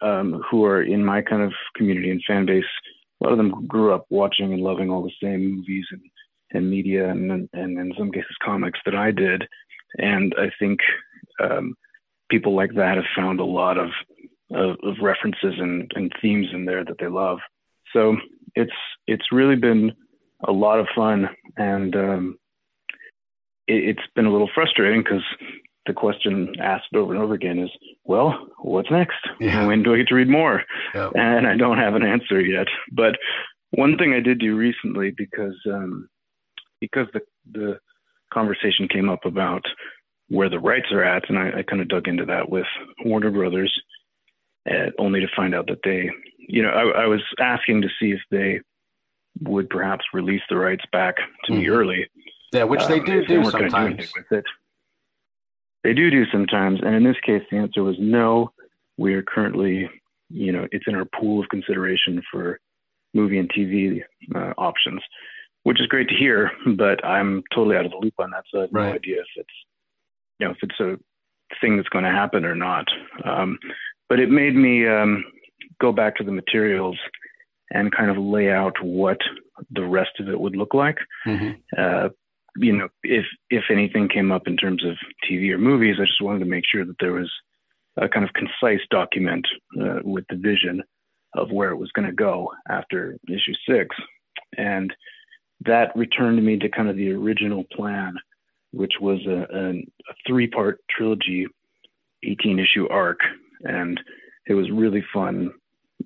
[0.00, 2.64] um, who are in my kind of community and fan base
[3.20, 6.02] a lot of them grew up watching and loving all the same movies and,
[6.52, 9.44] and media and, and in some cases comics that i did.
[9.98, 10.80] And i think
[11.42, 11.74] um,
[12.28, 13.90] people like that have found a lot of
[14.50, 17.38] of, of references and, and themes in there that they love.
[17.92, 18.16] So
[18.54, 18.72] it's
[19.06, 19.92] it's really been
[20.46, 22.38] a lot of fun, and um,
[23.66, 25.22] it, has been a little frustrating because
[25.86, 27.70] the question asked over and over again is,
[28.04, 29.18] "Well, what's next?
[29.40, 29.66] Yeah.
[29.66, 30.62] When do I get to read more?"
[30.94, 31.12] Yep.
[31.14, 32.66] And I don't have an answer yet.
[32.92, 33.16] But
[33.70, 36.08] one thing I did do recently, because um,
[36.80, 37.20] because the
[37.52, 37.78] the
[38.32, 39.62] conversation came up about
[40.28, 42.66] where the rights are at, and I, I kind of dug into that with
[43.04, 43.72] Warner Brothers,
[44.68, 46.10] uh, only to find out that they
[46.48, 48.60] you know, I, I, was asking to see if they
[49.40, 51.60] would perhaps release the rights back to mm-hmm.
[51.60, 52.06] me early.
[52.52, 54.12] Yeah, which they um, do do sometimes.
[54.30, 54.42] Do.
[55.82, 58.52] They do do sometimes, and in this case, the answer was no.
[58.96, 59.90] We are currently,
[60.30, 62.60] you know, it's in our pool of consideration for
[63.12, 64.02] movie and TV
[64.34, 65.02] uh, options,
[65.64, 66.50] which is great to hear.
[66.76, 68.88] But I'm totally out of the loop on that, so I have right.
[68.90, 69.48] no idea if it's,
[70.38, 70.96] you know, if it's a
[71.60, 72.86] thing that's going to happen or not.
[73.24, 73.58] Um,
[74.08, 75.24] but it made me um,
[75.80, 76.98] go back to the materials
[77.70, 79.18] and kind of lay out what
[79.70, 80.98] the rest of it would look like.
[81.26, 81.52] Mm-hmm.
[81.76, 82.08] Uh,
[82.56, 84.96] you know, if if anything came up in terms of
[85.28, 87.30] TV or movies, I just wanted to make sure that there was
[87.96, 89.46] a kind of concise document
[89.80, 90.82] uh, with the vision
[91.34, 93.96] of where it was going to go after issue six,
[94.56, 94.94] and
[95.64, 98.14] that returned me to kind of the original plan,
[98.72, 101.46] which was a, a, a three-part trilogy,
[102.22, 103.18] 18 issue arc,
[103.62, 104.00] and
[104.46, 105.50] it was really fun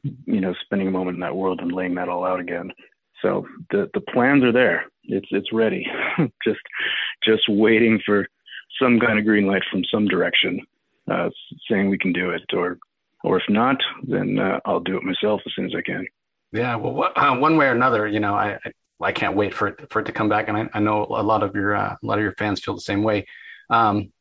[0.02, 2.72] you know, spending a moment in that world and laying that all out again.
[3.22, 4.86] So the the plans are there.
[5.04, 5.86] It's it's ready.
[6.44, 6.60] just
[7.24, 8.26] just waiting for
[8.80, 10.60] some kind of green light from some direction,
[11.10, 11.30] uh,
[11.68, 12.78] saying we can do it, or
[13.24, 16.06] or if not, then uh, I'll do it myself as soon as I can.
[16.52, 18.58] Yeah, well, what, uh, one way or another, you know, I,
[19.02, 21.22] I, can't wait for it for it to come back, and I, I know a
[21.22, 23.26] lot of your uh, a lot of your fans feel the same way.
[23.70, 24.12] Um,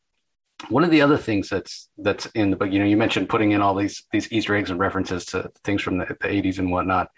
[0.69, 3.51] one of the other things that's that's in the book, you know, you mentioned putting
[3.51, 6.71] in all these these Easter eggs and references to things from the, the 80s and
[6.71, 7.09] whatnot.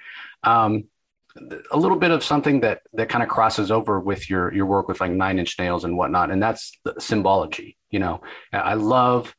[0.43, 0.85] Um,
[1.71, 4.87] a little bit of something that that kind of crosses over with your your work
[4.87, 7.77] with like Nine Inch Nails and whatnot, and that's the symbology.
[7.89, 8.21] You know,
[8.51, 9.33] I love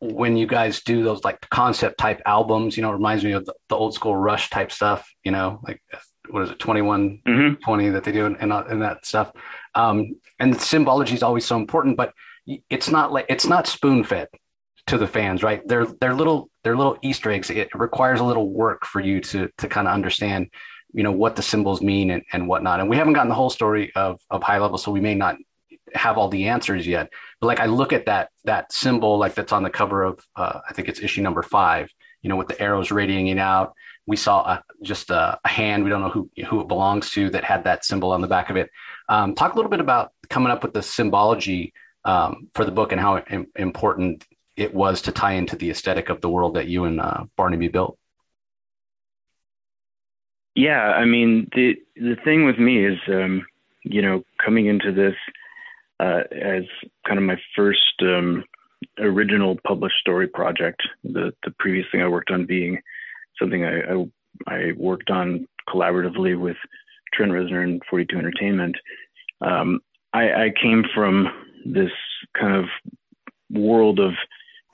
[0.00, 2.76] when you guys do those like concept type albums.
[2.76, 5.12] You know, it reminds me of the, the old school Rush type stuff.
[5.24, 5.82] You know, like
[6.30, 7.54] what is it, 21, mm-hmm.
[7.62, 9.32] 20 that they do and, and, and that stuff.
[9.74, 12.12] Um, and symbology is always so important, but
[12.70, 14.28] it's not like it's not spoon fed
[14.88, 15.66] to the fans, right?
[15.66, 17.50] They're they're little they're little Easter eggs.
[17.50, 20.50] It requires a little work for you to to kind of understand,
[20.92, 22.80] you know, what the symbols mean and, and whatnot.
[22.80, 25.36] And we haven't gotten the whole story of of high level, so we may not
[25.94, 27.10] have all the answers yet.
[27.40, 30.60] But like I look at that that symbol like that's on the cover of uh,
[30.68, 31.90] I think it's issue number five.
[32.22, 33.74] You know, with the arrows radiating out.
[34.06, 35.84] We saw a, just a, a, hand.
[35.84, 38.48] We don't know who who it belongs to that had that symbol on the back
[38.48, 38.70] of it.
[39.08, 41.74] Um, talk a little bit about coming up with the symbology
[42.08, 44.24] um, for the book and how Im- important
[44.56, 47.68] it was to tie into the aesthetic of the world that you and uh, Barnaby
[47.68, 47.98] built.
[50.54, 53.46] Yeah, I mean the the thing with me is, um,
[53.84, 55.14] you know, coming into this
[56.00, 56.64] uh, as
[57.06, 58.42] kind of my first um,
[58.98, 60.80] original published story project.
[61.04, 62.80] The the previous thing I worked on being
[63.38, 64.06] something I I,
[64.46, 66.56] I worked on collaboratively with
[67.12, 68.76] Trent Reznor and 42 Entertainment.
[69.42, 69.80] Um,
[70.14, 71.28] I, I came from
[71.72, 71.90] this
[72.38, 72.66] kind of
[73.50, 74.12] world of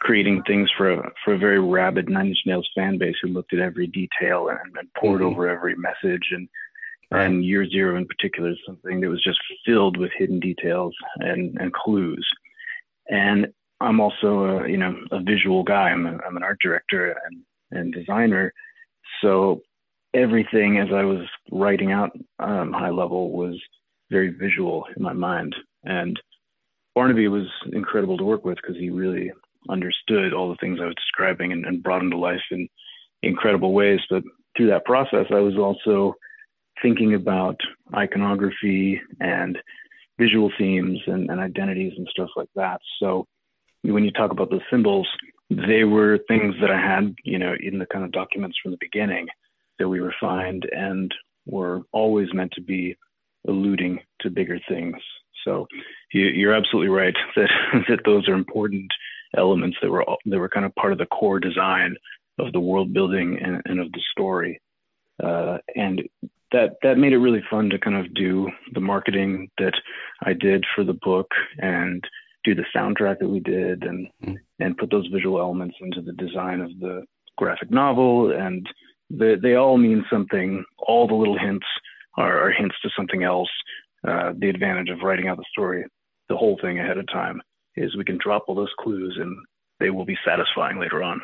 [0.01, 3.53] creating things for a, for a very rabid Nine Inch Nails fan base who looked
[3.53, 5.31] at every detail and, and poured mm-hmm.
[5.31, 6.49] over every message and
[7.11, 7.25] right.
[7.25, 11.57] and Year Zero in particular is something that was just filled with hidden details and,
[11.59, 12.27] and clues.
[13.09, 13.49] And
[13.81, 15.91] I'm also a you know a visual guy.
[15.91, 18.53] I'm a, I'm an art director and and designer.
[19.23, 19.63] So
[20.13, 23.61] everything as I was writing out um, high level was
[24.11, 26.21] very visual in my mind and
[26.95, 29.33] Barnaby was incredible to work with because he really
[29.69, 32.69] understood all the things I was describing and, and brought them to life in
[33.23, 34.01] incredible ways.
[34.09, 34.23] But
[34.57, 36.15] through that process, I was also
[36.83, 37.59] thinking about
[37.95, 39.59] iconography and
[40.19, 42.81] visual themes and, and identities and stuff like that.
[43.01, 43.27] So
[43.83, 45.09] when you talk about the symbols,
[45.51, 48.79] they were things that I had, you know, in the kind of documents from the
[48.81, 49.27] beginning
[49.79, 51.13] that we refined and
[51.47, 52.97] were always meant to be
[53.49, 54.97] alluding to bigger things.
[55.45, 55.67] So
[56.13, 57.51] you, are absolutely right that
[57.89, 58.91] that those are important
[59.37, 61.97] elements that were that were kind of part of the core design
[62.39, 64.61] of the world building and, and of the story.
[65.23, 66.03] Uh, and
[66.53, 69.75] that that made it really fun to kind of do the marketing that
[70.23, 72.03] I did for the book and
[72.45, 74.37] do the soundtrack that we did and mm.
[74.61, 77.05] and put those visual elements into the design of the
[77.37, 78.69] graphic novel and
[79.11, 81.67] they, they all mean something all the little hints
[82.17, 83.51] are, are hints to something else
[84.07, 85.85] uh, the advantage of writing out the story
[86.29, 87.41] the whole thing ahead of time
[87.77, 89.37] is we can drop all those clues and
[89.81, 91.21] they will be satisfying later on.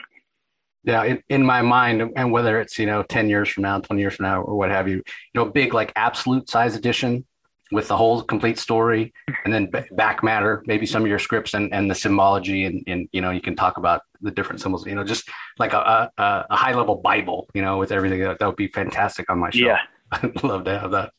[0.85, 4.01] Yeah in, in my mind and whether it's you know 10 years from now 20
[4.01, 7.27] years from now or what have you you know big like absolute size edition
[7.71, 9.13] with the whole complete story
[9.45, 12.83] and then b- back matter maybe some of your scripts and, and the symbology and,
[12.87, 16.11] and you know you can talk about the different symbols you know just like a,
[16.17, 19.39] a, a high level bible you know with everything that, that would be fantastic on
[19.39, 19.67] my show.
[19.67, 19.81] Yeah.
[20.13, 21.13] I'd love to have that.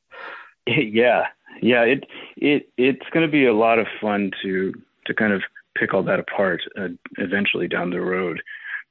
[0.67, 1.27] Yeah
[1.61, 2.05] yeah it
[2.37, 4.73] it it's going to be a lot of fun to
[5.05, 5.41] to kind of
[5.77, 8.41] pick all that apart uh, eventually down the road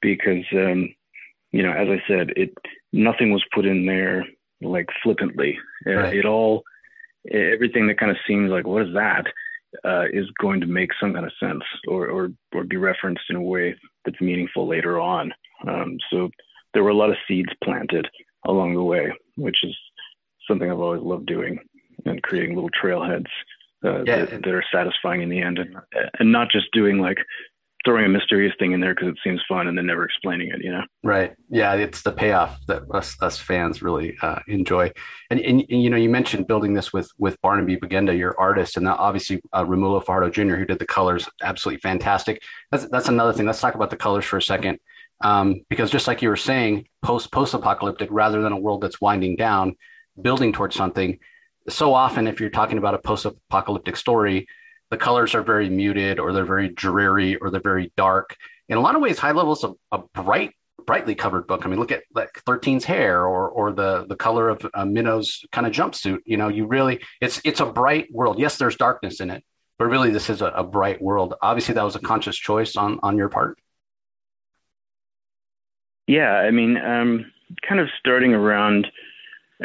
[0.00, 0.88] because um,
[1.52, 2.52] you know, as I said, it
[2.92, 4.24] nothing was put in there
[4.62, 5.58] like flippantly.
[5.86, 6.16] Right.
[6.16, 6.62] It, all
[7.30, 9.24] everything that kind of seems like what is that
[9.84, 13.36] uh, is going to make some kind of sense or, or or be referenced in
[13.36, 15.32] a way that's meaningful later on.
[15.66, 16.30] Um, so
[16.72, 18.08] there were a lot of seeds planted
[18.46, 19.76] along the way, which is
[20.48, 21.58] something I've always loved doing
[22.04, 23.28] and creating little trailheads
[23.84, 24.24] uh, yeah.
[24.24, 25.76] that, that, are satisfying in the end and,
[26.18, 27.18] and not just doing like
[27.84, 30.62] throwing a mysterious thing in there because it seems fun and then never explaining it
[30.62, 34.90] you know right yeah it's the payoff that us us fans really uh, enjoy
[35.30, 38.76] and, and, and, you know you mentioned building this with with barnaby bagenda your artist
[38.76, 40.56] and obviously uh, Romulo Fajardo Jr.
[40.56, 44.24] who did the colors absolutely fantastic that's that's another thing let's talk about the colors
[44.24, 44.78] for a second
[45.22, 49.00] um, because just like you were saying post post apocalyptic rather than a world that's
[49.00, 49.74] winding down
[50.20, 51.18] building towards something
[51.70, 54.46] so often if you're talking about a post apocalyptic story
[54.90, 58.36] the colors are very muted or they're very dreary or they're very dark.
[58.68, 60.52] In a lot of ways, High levels of a, a bright,
[60.84, 61.64] brightly covered book.
[61.64, 65.44] I mean, look at like 13's hair or or the the color of uh, Minnow's
[65.52, 66.18] kind of jumpsuit.
[66.24, 68.38] You know, you really it's it's a bright world.
[68.38, 69.44] Yes, there's darkness in it,
[69.78, 71.34] but really this is a, a bright world.
[71.40, 73.58] Obviously, that was a conscious choice on on your part.
[76.06, 77.30] Yeah, I mean, um,
[77.68, 78.88] kind of starting around,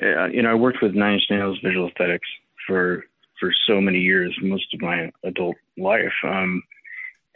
[0.02, 2.28] uh, you know, I worked with Nine Inch Nails visual aesthetics
[2.68, 3.04] for
[3.40, 6.14] for so many years, most of my adult life.
[6.24, 6.64] Um,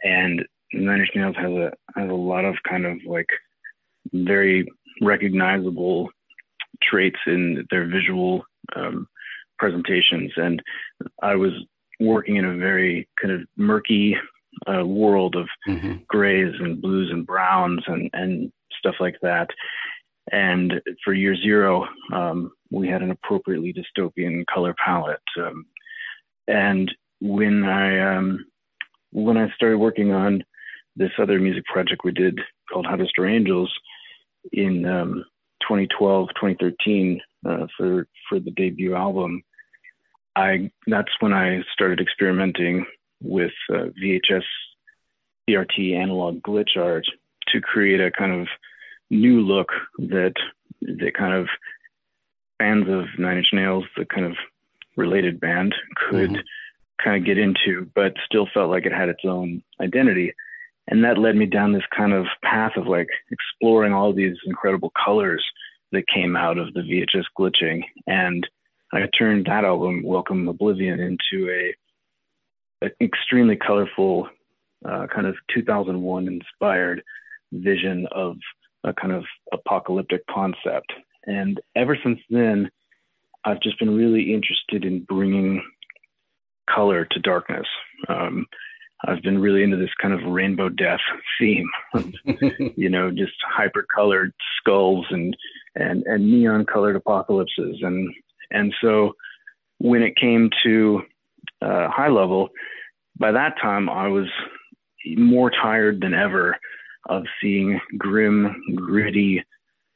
[0.02, 3.28] and Nine Inch Nails has a has a lot of kind of like
[4.12, 4.66] very
[5.02, 6.08] recognizable
[6.82, 8.44] traits in their visual
[8.76, 9.06] um,
[9.58, 10.32] presentations.
[10.36, 10.62] And
[11.22, 11.52] I was
[11.98, 14.16] working in a very kind of murky
[14.66, 15.98] uh, world of mm-hmm.
[16.08, 19.48] grays and blues and browns and and stuff like that.
[20.32, 25.20] And for year zero, um, we had an appropriately dystopian color palette.
[25.36, 25.66] Um,
[26.46, 26.90] and
[27.20, 28.46] when I um,
[29.12, 30.44] when I started working on
[30.96, 32.38] this other music project we did
[32.70, 33.72] called How to Destroy Angels
[34.52, 35.24] in um,
[35.62, 39.42] 2012, 2013 uh, for for the debut album,
[40.36, 42.86] I that's when I started experimenting
[43.22, 44.44] with uh, VHS
[45.48, 47.06] CRT analog glitch art
[47.48, 48.48] to create a kind of
[49.10, 49.68] new look
[49.98, 50.34] that
[50.82, 51.48] that kind of
[52.58, 54.36] fans of Nine Inch Nails, the kind of
[54.96, 57.02] related band could mm-hmm.
[57.04, 60.32] kind of get into, but still felt like it had its own identity.
[60.88, 64.92] And that led me down this kind of path of like exploring all these incredible
[65.02, 65.44] colors
[65.92, 67.82] that came out of the VHS glitching.
[68.06, 68.46] And
[68.92, 71.74] I turned that album, Welcome Oblivion, into a
[72.82, 74.28] an extremely colorful,
[74.88, 77.02] uh, kind of 2001 inspired
[77.52, 78.36] vision of
[78.84, 80.92] a kind of apocalyptic concept.
[81.26, 82.70] And ever since then,
[83.44, 85.62] I've just been really interested in bringing
[86.68, 87.66] color to darkness.
[88.08, 88.46] Um,
[89.06, 91.00] I've been really into this kind of rainbow death
[91.40, 91.70] theme,
[92.76, 95.36] you know, just hyper colored skulls and,
[95.74, 97.78] and, and neon colored apocalypses.
[97.82, 98.12] And,
[98.50, 99.14] and so
[99.78, 101.02] when it came to
[101.62, 102.50] uh, high level,
[103.18, 104.26] by that time I was
[105.16, 106.56] more tired than ever
[107.08, 109.42] of seeing grim, gritty,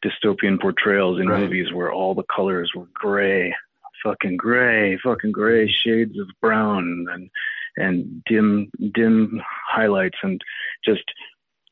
[0.05, 1.41] dystopian portrayals in right.
[1.41, 3.55] movies where all the colors were gray,
[4.03, 7.31] fucking gray, fucking gray shades of brown, and
[7.77, 10.41] and dim dim highlights and
[10.85, 11.03] just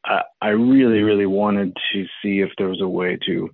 [0.05, 3.49] I, I really really wanted to see if there was a way to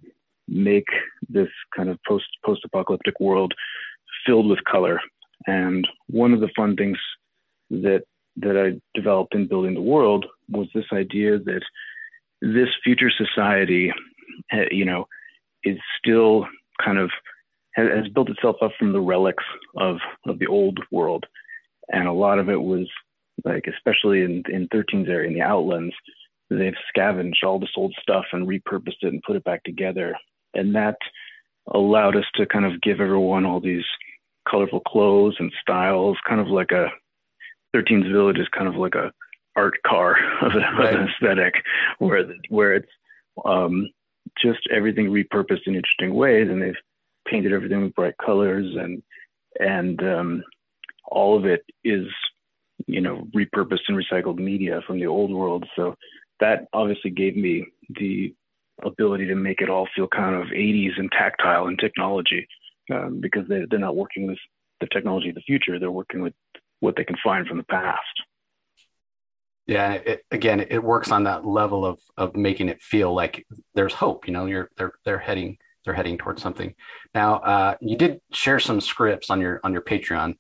[0.46, 0.86] make
[1.28, 3.52] this kind of post post apocalyptic world
[4.26, 5.00] filled with color.
[5.46, 6.98] And one of the fun things
[7.70, 8.02] that
[8.40, 11.62] that I developed in building the world was this idea that
[12.40, 13.92] this future society,
[14.52, 15.06] eh, you know,
[15.64, 16.46] is still
[16.82, 17.10] kind of
[17.74, 19.44] has, built itself up from the relics
[19.76, 19.96] of
[20.26, 21.24] of the old world,
[21.88, 22.88] and a lot of it was
[23.44, 25.94] like, especially in in 13's area in the Outlands,
[26.50, 30.16] they've scavenged all this old stuff and repurposed it and put it back together,
[30.54, 30.96] and that
[31.74, 33.84] allowed us to kind of give everyone all these
[34.48, 36.88] colorful clothes and styles, kind of like a
[37.78, 39.12] 13's Village is kind of like a
[39.56, 40.94] art car of, a, right.
[40.94, 41.54] an aesthetic,
[41.98, 42.88] where where it's
[43.44, 43.88] um,
[44.40, 46.74] just everything repurposed in interesting ways, and they've
[47.26, 49.02] painted everything with bright colors, and
[49.60, 50.42] and um,
[51.06, 52.06] all of it is
[52.86, 55.66] you know repurposed and recycled media from the old world.
[55.76, 55.94] So
[56.40, 57.66] that obviously gave me
[57.98, 58.34] the
[58.84, 62.46] ability to make it all feel kind of 80s and tactile and technology
[62.92, 64.38] um, because they, they're not working with
[64.80, 65.78] the technology of the future.
[65.78, 66.34] They're working with
[66.80, 68.00] what they can find from the past.
[69.66, 73.92] Yeah, it, again, it works on that level of of making it feel like there's
[73.92, 74.26] hope.
[74.26, 76.74] You know, you're they're they're heading they're heading towards something.
[77.14, 80.34] Now, uh, you did share some scripts on your on your Patreon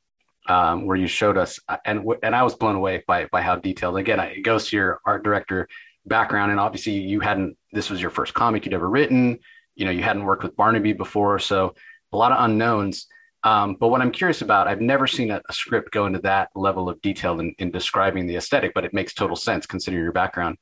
[0.48, 3.56] um, where you showed us, uh, and and I was blown away by by how
[3.56, 3.98] detailed.
[3.98, 5.68] Again, it goes to your art director
[6.06, 7.56] background, and obviously you hadn't.
[7.72, 9.38] This was your first comic you'd ever written.
[9.74, 11.74] You know, you hadn't worked with Barnaby before, so
[12.12, 13.06] a lot of unknowns.
[13.44, 16.50] Um, but what I'm curious about, I've never seen a, a script go into that
[16.56, 20.12] level of detail in, in, describing the aesthetic, but it makes total sense considering your
[20.12, 20.58] background.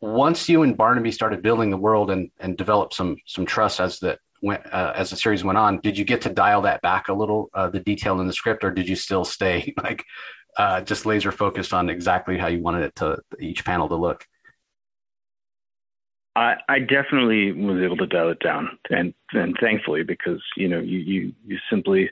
[0.00, 3.98] Once you and Barnaby started building the world and, and developed some some trust as
[3.98, 7.08] the went uh, as the series went on, did you get to dial that back
[7.08, 10.04] a little, uh, the detail in the script, or did you still stay like
[10.56, 14.24] uh, just laser focused on exactly how you wanted it to each panel to look?
[16.36, 20.80] I, I definitely was able to dial it down, and and thankfully because you know
[20.80, 22.10] you you you simply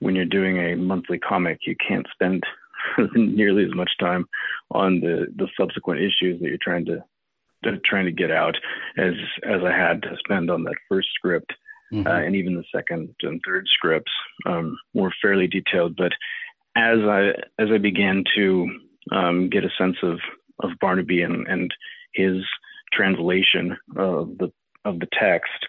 [0.00, 2.44] when you're doing a monthly comic you can't spend
[3.14, 4.26] nearly as much time
[4.70, 7.02] on the the subsequent issues that you're trying to,
[7.64, 8.56] to trying to get out
[8.98, 11.52] as as I had to spend on that first script.
[11.92, 12.06] Mm-hmm.
[12.06, 14.10] Uh, and even the second and third scripts
[14.46, 15.96] um, were fairly detailed.
[15.96, 16.12] But
[16.76, 18.68] as I as I began to
[19.12, 20.18] um, get a sense of
[20.62, 21.72] of Barnaby and and
[22.14, 22.36] his
[22.94, 24.52] translation of the
[24.84, 25.66] of the text,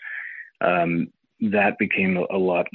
[0.62, 1.08] um,
[1.40, 2.68] that became a, a lot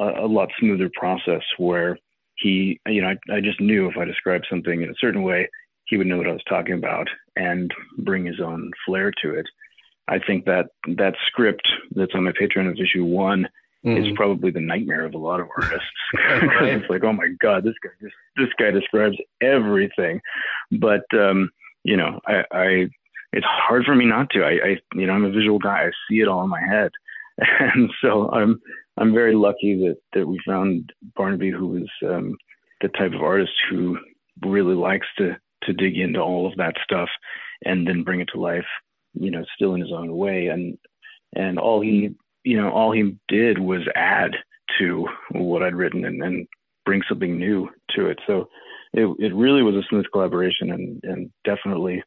[0.00, 1.98] a, a, lot smoother process where
[2.36, 5.48] he you know I, I just knew if I described something in a certain way
[5.86, 9.46] he would know what I was talking about and bring his own flair to it.
[10.08, 13.48] I think that that script that's on my Patreon of issue one
[13.84, 14.02] mm-hmm.
[14.02, 15.86] is probably the nightmare of a lot of artists.
[16.14, 20.20] it's like, oh my god, this guy this, this guy describes everything.
[20.72, 21.50] But um,
[21.84, 22.88] you know, I, I
[23.32, 24.42] it's hard for me not to.
[24.42, 25.86] I, I, you know, I'm a visual guy.
[25.86, 26.90] I see it all in my head,
[27.58, 28.60] and so I'm
[28.98, 32.36] I'm very lucky that that we found Barnaby, who is um,
[32.80, 33.98] the type of artist who
[34.44, 37.08] really likes to to dig into all of that stuff
[37.64, 38.66] and then bring it to life.
[39.14, 40.76] You know, still in his own way, and
[41.34, 42.14] and all he
[42.44, 44.32] you know all he did was add
[44.78, 46.46] to what I'd written and, and
[46.84, 48.18] bring something new to it.
[48.26, 48.48] So
[48.92, 52.02] it it really was a smooth collaboration and and definitely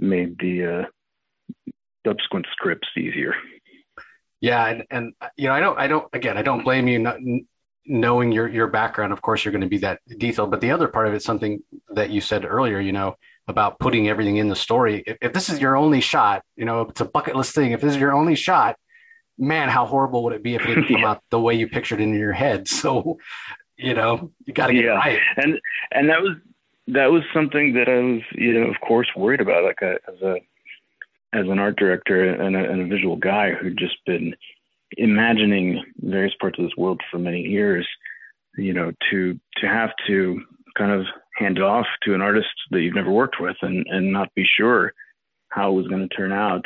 [0.00, 1.72] made the uh,
[2.06, 3.34] subsequent scripts easier.
[4.40, 7.16] Yeah, and, and you know, I don't, I don't, again, I don't blame you not
[7.86, 9.12] knowing your your background.
[9.12, 11.60] Of course, you're going to be that detailed, but the other part of it, something
[11.90, 13.16] that you said earlier, you know,
[13.48, 15.02] about putting everything in the story.
[15.06, 17.72] If, if this is your only shot, you know, it's a bucket list thing.
[17.72, 18.76] If this is your only shot,
[19.38, 21.10] man, how horrible would it be if it didn't come yeah.
[21.10, 22.68] out the way you pictured it in your head?
[22.78, 23.18] So,
[23.76, 24.90] you know, you got to get yeah.
[24.90, 25.20] right.
[25.36, 25.58] And
[25.92, 26.36] and that was
[26.92, 29.64] that was something that I was, you know, of course, worried about.
[29.64, 30.36] Like a, as a
[31.34, 34.34] as an art director and a, and a visual guy who'd just been
[34.96, 37.86] imagining various parts of this world for many years,
[38.56, 40.40] you know, to to have to
[40.76, 41.04] kind of
[41.36, 44.46] hand it off to an artist that you've never worked with and and not be
[44.56, 44.92] sure
[45.50, 46.64] how it was going to turn out.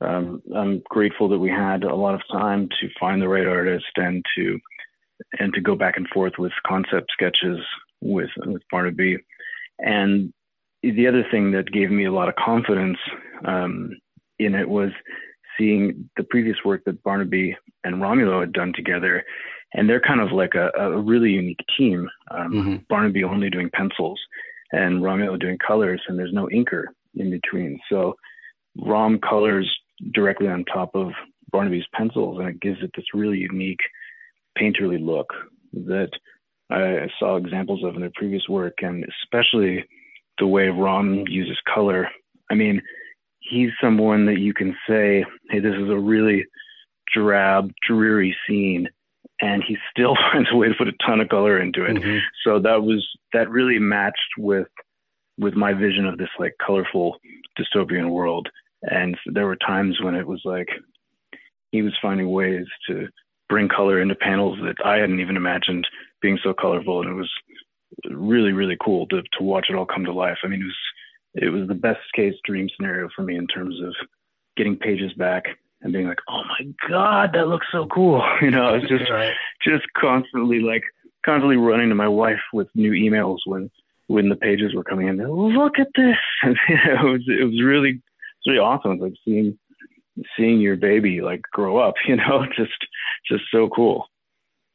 [0.00, 3.86] Um, I'm grateful that we had a lot of time to find the right artist
[3.96, 4.58] and to
[5.38, 7.58] and to go back and forth with concept sketches
[8.02, 9.18] with with Barnaby
[9.78, 10.32] and
[10.82, 12.98] the other thing that gave me a lot of confidence
[13.44, 13.90] um,
[14.38, 14.90] in it was
[15.58, 19.24] seeing the previous work that Barnaby and Romulo had done together.
[19.72, 22.08] And they're kind of like a, a really unique team.
[22.30, 22.76] Um, mm-hmm.
[22.88, 24.20] Barnaby only doing pencils
[24.72, 27.78] and Romulo doing colors, and there's no inker in between.
[27.88, 28.14] So
[28.76, 29.72] Rom colors
[30.12, 31.12] directly on top of
[31.50, 33.80] Barnaby's pencils, and it gives it this really unique
[34.58, 35.28] painterly look
[35.72, 36.10] that
[36.70, 39.84] I saw examples of in their previous work, and especially
[40.38, 42.08] the way Ram uses color.
[42.50, 42.80] I mean,
[43.40, 46.44] he's someone that you can say, hey, this is a really
[47.14, 48.88] drab, dreary scene,
[49.40, 51.96] and he still finds a way to put a ton of color into it.
[51.96, 52.18] Mm-hmm.
[52.44, 54.68] So that was that really matched with
[55.38, 57.16] with my vision of this like colorful
[57.58, 58.48] dystopian world.
[58.82, 60.68] And there were times when it was like
[61.72, 63.08] he was finding ways to
[63.48, 65.86] bring color into panels that I hadn't even imagined
[66.24, 67.30] being so colorful, and it was
[68.10, 70.38] really really cool to to watch it all come to life.
[70.42, 70.76] I mean, it was
[71.34, 73.94] it was the best case dream scenario for me in terms of
[74.56, 75.44] getting pages back
[75.82, 78.24] and being like, oh my god, that looks so cool.
[78.42, 79.34] You know, I was just right.
[79.62, 80.82] just constantly like
[81.26, 83.70] constantly running to my wife with new emails when
[84.06, 85.18] when the pages were coming in.
[85.18, 86.16] Look at this.
[86.42, 88.92] And, you know, it was it was really it's really awesome.
[88.92, 89.58] It's like seeing
[90.36, 91.94] seeing your baby like grow up.
[92.08, 92.80] You know, just
[93.30, 94.06] just so cool.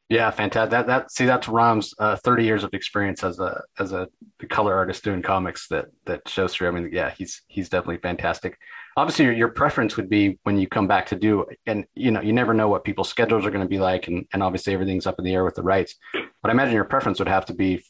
[0.09, 0.71] Yeah, fantastic.
[0.71, 4.07] That that see that's Ram's uh, 30 years of experience as a as a
[4.49, 6.67] color artist doing comics that that shows through.
[6.67, 8.57] I mean, yeah, he's he's definitely fantastic.
[8.97, 12.21] Obviously, your, your preference would be when you come back to do, and you know,
[12.21, 15.05] you never know what people's schedules are going to be like, and and obviously everything's
[15.05, 15.95] up in the air with the rights.
[16.41, 17.83] But I imagine your preference would have to be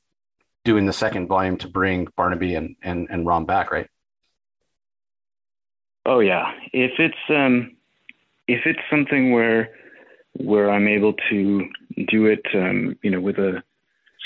[0.66, 3.88] doing the second volume to bring Barnaby and and and Ram back, right?
[6.06, 7.78] Oh yeah, if it's um,
[8.50, 9.70] if it's something where
[10.34, 11.70] where I'm able to
[12.08, 13.64] do it, um, you know, with a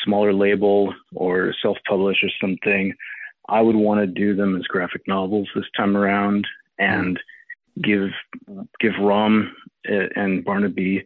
[0.03, 2.93] smaller label or self-publish or something,
[3.49, 6.45] I would want to do them as graphic novels this time around
[6.79, 7.19] and
[7.81, 8.09] give
[8.79, 9.55] give Ram
[9.89, 11.05] uh, and Barnaby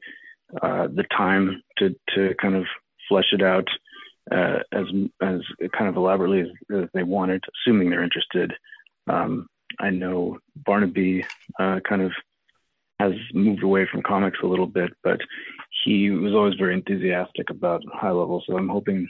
[0.62, 2.66] uh, the time to to kind of
[3.10, 3.68] flesh it out
[4.32, 4.86] uh, as
[5.22, 5.42] as
[5.76, 8.54] kind of elaborately as, as, they wanted, assuming they're interested.
[9.08, 9.48] Um,
[9.80, 11.26] I know Barnaby
[11.60, 12.12] uh, kind of
[13.00, 15.20] has moved away from comics a little bit, but
[15.84, 18.44] he was always very enthusiastic about high level.
[18.46, 19.08] So I'm hoping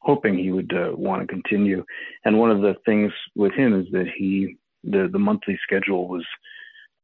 [0.00, 1.84] hoping he would uh, want to continue.
[2.24, 6.24] And one of the things with him is that he the the monthly schedule was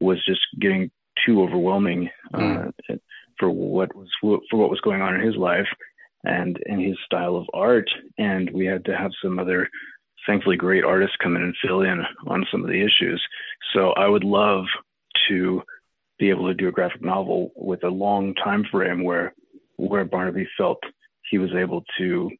[0.01, 0.91] was just getting
[1.25, 2.73] too overwhelming uh, mm.
[3.39, 5.69] for what was for what was going on in his life
[6.25, 7.89] and in his style of art.
[8.19, 9.69] And we had to have some other
[10.27, 13.23] thankfully great artists come in and fill in on some of the issues.
[13.75, 14.65] So I would love
[15.29, 15.63] to
[16.19, 19.35] be able to do a graphic novel with a long time frame where
[19.77, 20.79] where Barnaby felt
[21.31, 22.31] he was able to,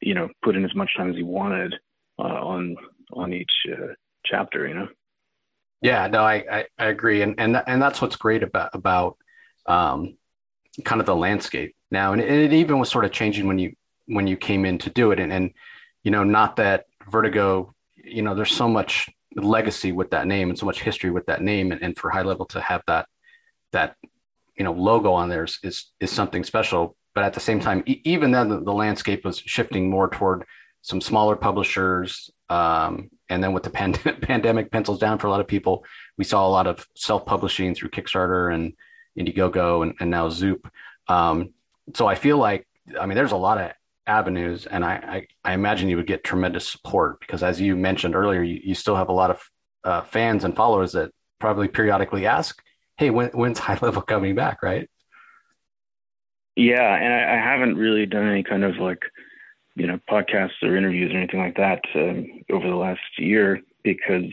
[0.00, 1.74] you know, put in as much time as he wanted
[2.18, 2.76] uh, on
[3.12, 3.92] on each uh,
[4.24, 4.66] chapter.
[4.66, 4.88] You know.
[5.80, 9.18] Yeah, no, I, I, I agree, and and and that's what's great about about
[9.66, 10.16] um,
[10.84, 13.74] kind of the landscape now, and it, it, even was sort of changing when you
[14.06, 15.52] when you came in to do it, and and
[16.02, 20.58] you know, not that Vertigo, you know, there's so much legacy with that name and
[20.58, 23.06] so much history with that name and, and for high level to have that
[23.72, 23.96] that
[24.56, 26.96] you know logo on there is is, is something special.
[27.14, 30.44] But at the same time e- even then the, the, landscape was shifting more toward
[30.82, 35.40] some smaller publishers um, and then with the pand- pandemic pencils down for a lot
[35.40, 35.84] of people
[36.18, 38.74] we saw a lot of self-publishing through kickstarter and
[39.18, 40.68] indiegogo and, and now zoop.
[41.08, 41.54] Um,
[41.92, 42.66] so i feel like
[42.98, 43.70] i mean there's a lot of
[44.06, 48.14] avenues and I, I, I imagine you would get tremendous support because as you mentioned
[48.14, 49.42] earlier you, you still have a lot of
[49.84, 52.62] uh, fans and followers that probably periodically ask
[52.96, 54.62] hey when, when's high level coming back?
[54.62, 54.88] Right?
[56.56, 59.02] Yeah and I, I, haven't really done any kind of like
[59.74, 64.30] you know podcasts or interviews or anything like that um, over the last year because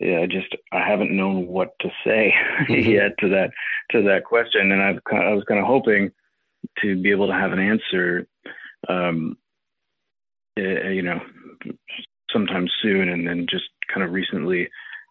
[0.00, 2.34] yeah, I just I haven't known what to say
[2.68, 2.90] mm-hmm.
[2.90, 3.50] yet to that
[3.90, 6.10] to that question, and I've I was kind of hoping
[6.82, 8.26] to be able to have an answer
[8.88, 9.36] um,
[10.58, 11.20] uh, you know,
[12.30, 13.08] sometime soon.
[13.08, 14.68] And then just kind of recently,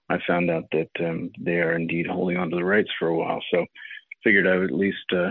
[0.09, 3.15] I found out that um, they are indeed holding on to the rights for a
[3.15, 3.41] while.
[3.51, 3.65] So
[4.23, 5.29] figured I would at least uh,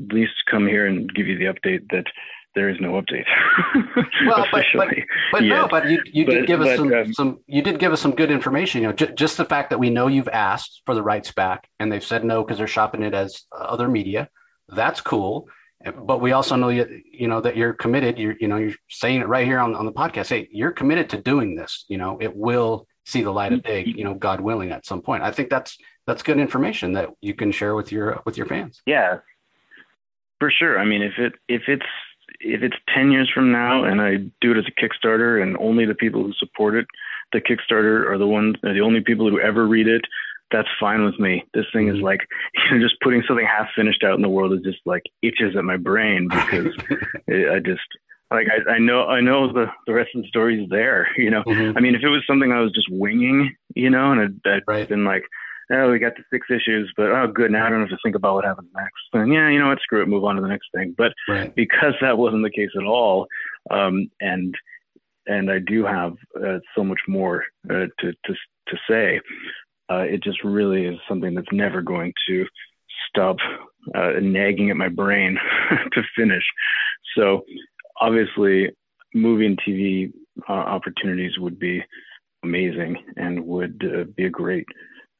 [0.00, 2.06] at least come here and give you the update that
[2.54, 3.26] there is no update.
[4.26, 4.88] well, but but,
[5.32, 7.92] but no, but you, you but, did give us some, um, some you did give
[7.92, 8.82] us some good information.
[8.82, 11.68] You know, j- just the fact that we know you've asked for the rights back
[11.80, 14.28] and they've said no because they're shopping it as other media.
[14.68, 15.48] That's cool
[15.92, 18.18] but we also know you, you know that you're committed.
[18.18, 20.28] You're you know you're saying it right here on, on the podcast.
[20.28, 21.84] Hey you're committed to doing this.
[21.88, 25.02] You know it will see the light of day you know god willing at some
[25.02, 25.22] point.
[25.22, 25.76] I think that's
[26.06, 28.82] that's good information that you can share with your with your fans.
[28.86, 29.18] Yeah.
[30.40, 30.78] For sure.
[30.78, 31.86] I mean if it if it's
[32.40, 35.84] if it's 10 years from now and i do it as a kickstarter and only
[35.84, 36.86] the people who support it
[37.32, 40.02] the kickstarter are the ones are the only people who ever read it
[40.50, 41.44] that's fine with me.
[41.54, 42.04] This thing is mm-hmm.
[42.04, 42.20] like,
[42.70, 45.56] you know, just putting something half finished out in the world is just like itches
[45.56, 46.72] at my brain because
[47.26, 47.82] it, I just
[48.30, 51.08] like I, I know I know the the rest of the story is there.
[51.16, 51.76] You know, mm-hmm.
[51.76, 54.62] I mean, if it was something I was just winging, you know, and I'd, I'd
[54.66, 54.88] right.
[54.88, 55.24] been like,
[55.72, 57.50] oh, we got the six issues, but oh, good.
[57.50, 58.92] Now I don't have to think about what happens next.
[59.12, 59.80] And yeah, you know what?
[59.80, 60.08] Screw it.
[60.08, 60.94] Move on to the next thing.
[60.96, 61.54] But right.
[61.54, 63.26] because that wasn't the case at all,
[63.70, 64.54] um, and
[65.26, 68.34] and I do have uh, so much more uh, to to
[68.68, 69.20] to say.
[69.90, 72.46] Uh, it just really is something that's never going to
[73.08, 73.36] stop
[73.94, 75.38] uh, nagging at my brain
[75.92, 76.44] to finish.
[77.16, 77.44] So
[78.00, 78.70] obviously,
[79.14, 80.12] movie and TV
[80.48, 81.82] uh, opportunities would be
[82.42, 84.66] amazing and would uh, be a great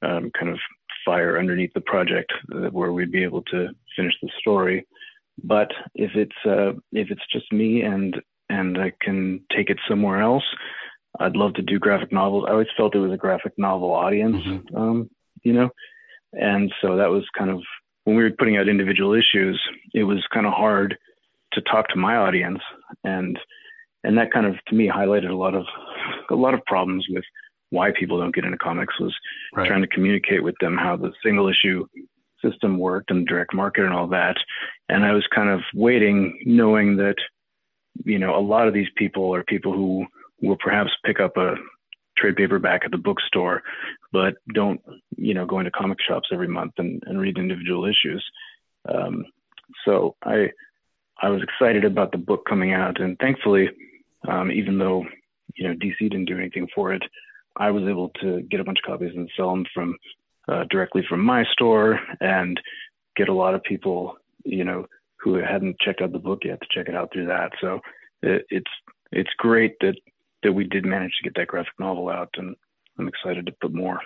[0.03, 0.59] um, kind of
[1.05, 2.33] fire underneath the project
[2.71, 4.87] where we'd be able to finish the story.
[5.43, 8.17] But if it's uh, if it's just me and
[8.49, 10.45] and I can take it somewhere else,
[11.21, 12.45] I'd love to do graphic novels.
[12.49, 14.77] I always felt it was a graphic novel audience, mm-hmm.
[14.77, 15.11] um,
[15.43, 15.71] you know,
[16.33, 17.61] and so that was kind of
[18.05, 19.61] when we were putting out individual issues.
[19.93, 20.97] It was kind of hard
[21.53, 22.61] to talk to my audience,
[23.05, 23.39] and
[24.03, 25.65] and that kind of to me highlighted a lot of
[26.31, 27.25] a lot of problems with
[27.71, 29.15] why people don't get into comics was
[29.55, 29.67] right.
[29.67, 31.85] trying to communicate with them how the single issue
[32.45, 34.37] system worked and direct market and all that.
[34.89, 37.17] And I was kind of waiting, knowing that,
[38.05, 40.07] you know, a lot of these people are people who
[40.47, 41.55] will perhaps pick up a
[42.17, 43.63] trade paperback at the bookstore,
[44.13, 44.81] but don't,
[45.17, 48.25] you know, go into comic shops every month and, and read individual issues.
[48.89, 49.25] Um,
[49.85, 50.51] so I,
[51.21, 53.71] I was excited about the book coming out, and thankfully,
[54.29, 55.05] um, even though
[55.55, 57.03] you know DC didn't do anything for it,
[57.57, 59.97] I was able to get a bunch of copies and sell them from
[60.49, 62.61] uh, directly from my store and
[63.17, 64.87] get a lot of people, you know,
[65.17, 67.53] who hadn't checked out the book yet to check it out through that.
[67.61, 67.81] So
[68.23, 68.71] it, it's
[69.13, 69.97] it's great that
[70.45, 72.55] that we did manage to get that graphic novel out, and
[72.99, 74.01] I'm excited to put more.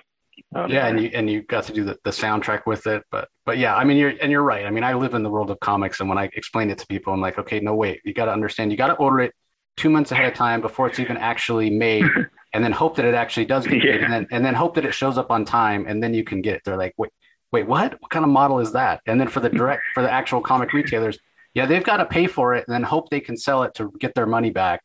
[0.55, 3.59] yeah, and you and you got to do the, the soundtrack with it, but but
[3.59, 4.65] yeah, I mean you're and you're right.
[4.65, 6.87] I mean I live in the world of comics, and when I explain it to
[6.87, 9.35] people, I'm like, okay, no wait, you got to understand, you got to order it
[9.79, 12.05] two months ahead of time before it's even actually made
[12.53, 13.95] and then hope that it actually does get yeah.
[13.95, 16.43] and then and then hope that it shows up on time and then you can
[16.43, 17.13] get it they're like wait
[17.53, 20.11] wait what what kind of model is that and then for the direct for the
[20.11, 21.19] actual comic retailers
[21.55, 23.93] yeah they've got to pay for it and then hope they can sell it to
[24.01, 24.83] get their money back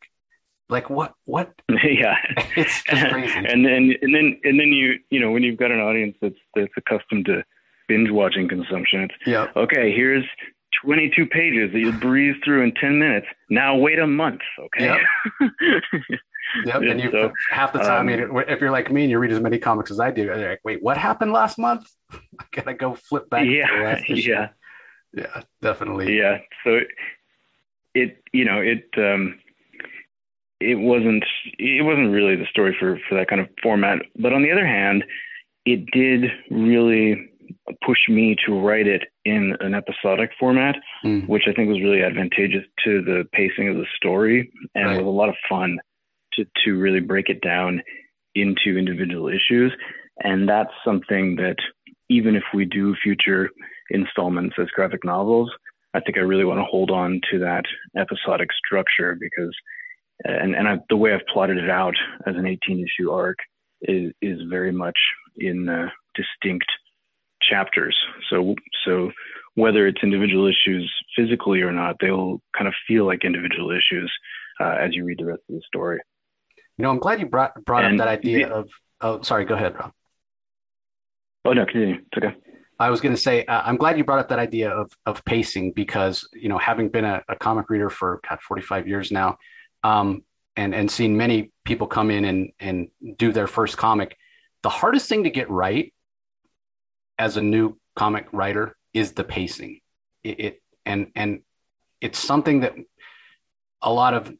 [0.68, 1.52] like what what
[1.84, 2.16] yeah
[2.56, 5.70] it's just crazy and then and then and then you you know when you've got
[5.70, 7.44] an audience that's that's accustomed to
[7.88, 10.24] binge watching consumption it's yeah okay here's
[10.82, 13.26] 22 pages that you breeze through in 10 minutes.
[13.50, 14.86] Now wait a month, okay?
[15.40, 15.50] Yep.
[16.66, 16.82] yep.
[16.82, 19.18] And you so, half the time, um, I mean, if you're like me and you
[19.18, 21.88] read as many comics as I do, you're like, wait, what happened last month?
[22.12, 23.46] I gotta go flip back.
[23.46, 24.48] Yeah, yeah,
[25.12, 26.16] yeah, definitely.
[26.18, 26.38] Yeah.
[26.64, 26.88] So it,
[27.94, 29.38] it, you know, it, um,
[30.70, 31.24] it wasn't,
[31.58, 33.98] it wasn't really the story for for that kind of format.
[34.16, 35.04] But on the other hand,
[35.64, 37.30] it did really
[37.84, 41.26] push me to write it in an episodic format, mm.
[41.28, 44.94] which I think was really advantageous to the pacing of the story, and right.
[44.96, 45.78] it was a lot of fun
[46.34, 47.82] to to really break it down
[48.34, 49.72] into individual issues.
[50.22, 51.56] And that's something that
[52.08, 53.50] even if we do future
[53.90, 55.50] installments as graphic novels,
[55.94, 57.64] I think I really want to hold on to that
[57.96, 59.54] episodic structure because,
[60.24, 61.94] and and I, the way I've plotted it out
[62.26, 63.38] as an 18 issue arc
[63.82, 64.98] is is very much
[65.36, 66.66] in uh, distinct
[67.42, 67.96] chapters.
[68.30, 68.54] So
[68.84, 69.12] so
[69.54, 74.12] whether it's individual issues physically or not, they'll kind of feel like individual issues
[74.60, 76.00] uh, as you read the rest of the story.
[76.76, 78.68] You know, I'm glad you brought brought and up that idea the, of.
[79.00, 79.44] Oh, sorry.
[79.44, 79.92] Go ahead, Rob.
[81.44, 81.96] Oh no, continue.
[81.96, 82.36] It's okay.
[82.80, 85.24] I was going to say, uh, I'm glad you brought up that idea of of
[85.24, 89.36] pacing because you know, having been a, a comic reader for God 45 years now,
[89.84, 90.24] um,
[90.56, 94.16] and and seen many people come in and and do their first comic,
[94.62, 95.92] the hardest thing to get right
[97.18, 99.80] as a new comic writer is the pacing.
[100.24, 101.42] It, it and and
[102.00, 102.74] it's something that
[103.82, 104.32] a lot of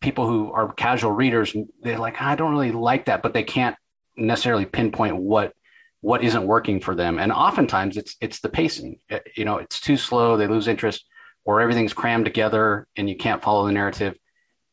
[0.00, 3.76] people who are casual readers they're like I don't really like that, but they can't
[4.16, 5.52] necessarily pinpoint what
[6.00, 7.18] what isn't working for them.
[7.18, 9.00] And oftentimes it's it's the pacing.
[9.08, 11.04] It, you know, it's too slow, they lose interest,
[11.44, 14.16] or everything's crammed together and you can't follow the narrative.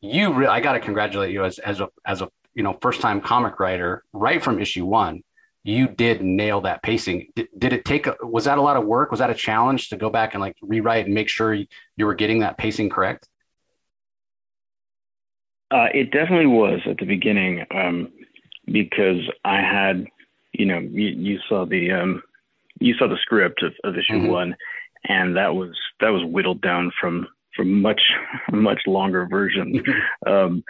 [0.04, 3.00] You, re- I got to congratulate you as as a as a you know first
[3.00, 5.22] time comic writer right from issue one
[5.64, 7.28] you did nail that pacing.
[7.34, 9.10] Did, did it take, a, was that a lot of work?
[9.10, 12.04] Was that a challenge to go back and like rewrite and make sure you, you
[12.04, 13.26] were getting that pacing correct?
[15.70, 18.12] Uh, it definitely was at the beginning um,
[18.66, 20.06] because I had,
[20.52, 22.22] you know, you, you saw the, um,
[22.78, 24.28] you saw the script of, of issue mm-hmm.
[24.28, 24.56] one,
[25.04, 27.26] and that was that was whittled down from
[27.56, 28.00] from much
[28.52, 29.82] much longer version.
[30.26, 30.64] um,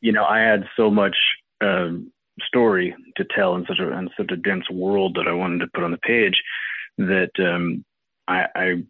[0.00, 1.16] you know, I had so much
[1.60, 2.12] um,
[2.46, 5.70] story to tell in such a in such a dense world that I wanted to
[5.74, 6.42] put on the page
[6.98, 7.84] that um,
[8.28, 8.82] I, I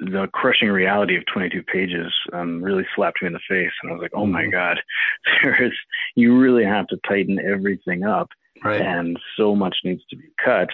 [0.00, 3.94] the crushing reality of 22 pages um, really slapped me in the face, and I
[3.94, 4.50] was like, "Oh my mm-hmm.
[4.50, 4.80] god,
[5.42, 5.72] there is
[6.14, 8.28] you really have to tighten everything up,
[8.64, 8.80] right.
[8.80, 10.68] and so much needs to be cut."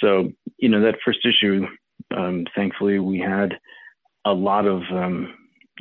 [0.00, 1.66] So, you know, that first issue,
[2.16, 3.58] um, thankfully, we had
[4.24, 5.34] a lot of um,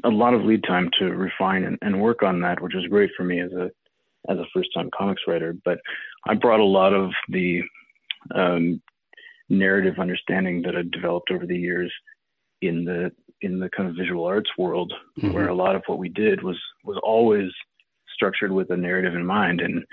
[0.03, 3.09] a lot of lead time to refine and, and, work on that, which was great
[3.15, 3.69] for me as a
[4.29, 5.55] as a first time comics writer.
[5.65, 5.79] But
[6.27, 7.61] I brought a lot of the
[8.35, 8.81] um,
[9.49, 11.91] narrative understanding that I'd developed over the years
[12.61, 15.33] in the in the kind of visual arts world, mm-hmm.
[15.33, 17.49] where a lot of what we did was was always
[18.13, 19.61] structured with a narrative in mind.
[19.61, 19.83] And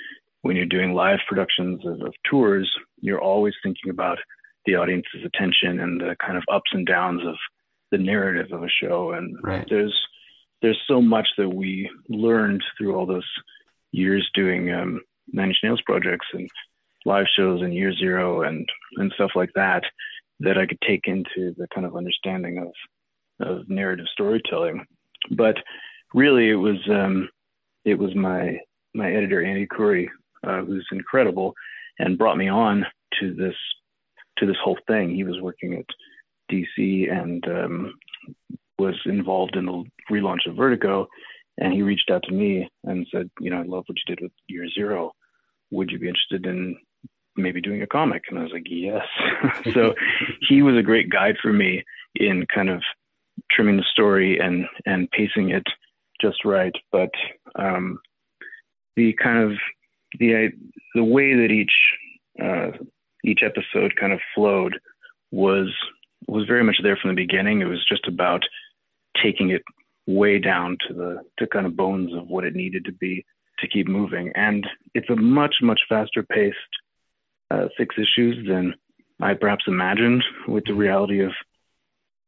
[0.43, 4.19] when you're doing live productions of, of tours, you're always thinking about
[4.67, 7.35] the audience's attention and the kind of ups and downs of
[7.95, 9.13] the narrative of a show.
[9.13, 9.67] And right.
[9.71, 9.95] there's
[10.63, 13.29] there's so much that we learned through all those
[13.93, 15.01] years doing um,
[15.33, 16.49] Nine Inch Nails projects and
[17.05, 19.85] live shows and Year Zero and and stuff like that
[20.41, 24.85] that I could take into the kind of understanding of of narrative storytelling.
[25.31, 25.57] But
[26.13, 27.29] really, it was um,
[27.85, 28.59] it was my
[28.93, 30.09] my editor Andy Khouri,
[30.45, 31.55] uh, who's incredible,
[32.01, 32.85] and brought me on
[33.21, 33.55] to this
[34.39, 35.15] to this whole thing.
[35.15, 35.87] He was working at
[36.51, 37.95] DC and um,
[38.79, 41.09] was involved in the relaunch of Vertigo,
[41.59, 44.23] and he reached out to me and said, you know, I love what you did
[44.23, 45.13] with Year Zero.
[45.71, 46.77] Would you be interested in
[47.37, 48.25] maybe doing a comic?
[48.29, 49.05] And I was like, yes.
[49.73, 49.95] so
[50.49, 51.85] he was a great guide for me
[52.17, 52.83] in kind of
[53.51, 55.65] trimming the story and and pacing it
[56.21, 56.75] just right.
[56.93, 57.11] But
[57.57, 57.99] um,
[58.97, 59.59] the kind of
[60.19, 60.51] the
[60.95, 61.73] the way that each
[62.43, 62.71] uh,
[63.25, 64.79] each episode kind of flowed
[65.31, 65.69] was
[66.29, 67.61] was very much there from the beginning.
[67.61, 68.43] It was just about
[69.23, 69.63] taking it
[70.07, 73.25] way down to the to kind of bones of what it needed to be
[73.61, 74.33] to keep moving.
[74.35, 76.57] And it's a much much faster paced
[77.51, 78.75] uh, six issues than
[79.21, 81.33] I perhaps imagined with the reality of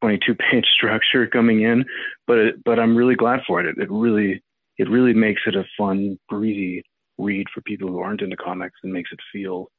[0.01, 1.85] 22 page structure coming in.
[2.25, 3.67] But it, but I'm really glad for it.
[3.67, 3.77] it.
[3.77, 4.43] It really
[4.77, 6.83] it really makes it a fun, breezy
[7.17, 9.69] read for people who aren't into comics and makes it feel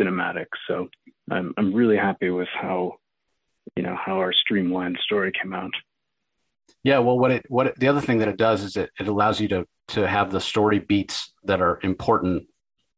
[0.00, 0.46] cinematic.
[0.68, 0.88] So
[1.30, 2.94] I'm I'm really happy with how
[3.76, 5.72] you know how our streamlined story came out.
[6.82, 9.08] Yeah, well, what it what it, the other thing that it does is it, it
[9.08, 12.46] allows you to to have the story beats that are important,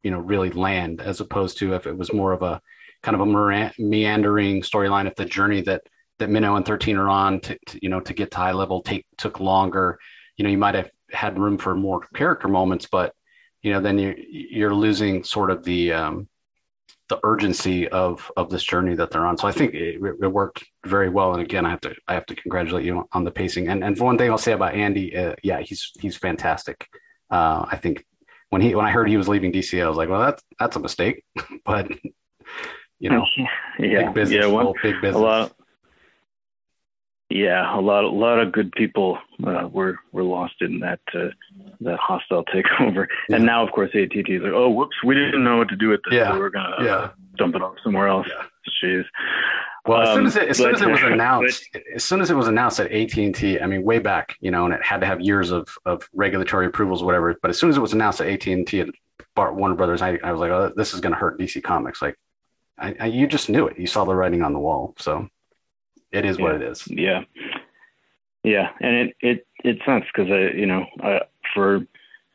[0.03, 2.61] you know, really land as opposed to if it was more of a
[3.03, 5.07] kind of a meandering storyline.
[5.07, 5.81] If the journey that
[6.19, 8.81] that Minnow and Thirteen are on to, to you know to get to high level
[8.81, 9.99] take took longer,
[10.35, 13.13] you know, you might have had room for more character moments, but
[13.61, 16.27] you know, then you're you're losing sort of the um,
[17.09, 19.37] the urgency of of this journey that they're on.
[19.37, 21.33] So I think it, it, worked very well.
[21.33, 23.69] And again, I have to I have to congratulate you on the pacing.
[23.69, 26.87] And and one thing I'll say about Andy, uh, yeah, he's he's fantastic.
[27.29, 28.05] Uh, I think
[28.49, 30.75] when he when I heard he was leaving DC, I was like, well, that's that's
[30.75, 31.23] a mistake.
[31.65, 31.89] but
[32.99, 33.25] you know,
[33.79, 35.15] yeah, big business, yeah, one, big business.
[35.15, 35.53] A lot,
[37.29, 41.27] yeah, a lot, a lot of good people uh, were were lost in that uh,
[41.81, 43.07] that hostile takeover.
[43.29, 43.37] Yeah.
[43.37, 45.89] And now, of course, ATT is like, oh, whoops, we didn't know what to do
[45.89, 46.13] with this.
[46.13, 46.31] Yeah.
[46.31, 46.95] So we're gonna yeah.
[46.95, 48.27] Uh, dump it off somewhere else.
[48.29, 48.43] Yeah.
[48.83, 49.05] Jeez.
[49.85, 52.29] Well, as soon as it, as soon as it was announced, but, as soon as
[52.29, 54.83] it was announced at AT and T, I mean, way back, you know, and it
[54.83, 57.35] had to have years of of regulatory approvals, whatever.
[57.41, 58.93] But as soon as it was announced at AT and T and
[59.35, 62.01] Bart Warner Brothers, I, I was like, oh, this is going to hurt DC Comics.
[62.01, 62.15] Like,
[62.77, 63.77] I, I, you just knew it.
[63.77, 64.93] You saw the writing on the wall.
[64.97, 65.29] So
[66.17, 66.43] it is yeah.
[66.43, 66.87] what it is.
[66.87, 67.23] Yeah.
[68.43, 71.19] Yeah, and it it it sucks because I you know uh,
[71.53, 71.81] for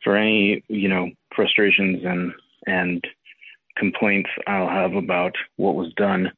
[0.03, 2.33] for any you know frustrations and
[2.67, 3.03] and
[3.77, 6.31] complaints I'll have about what was done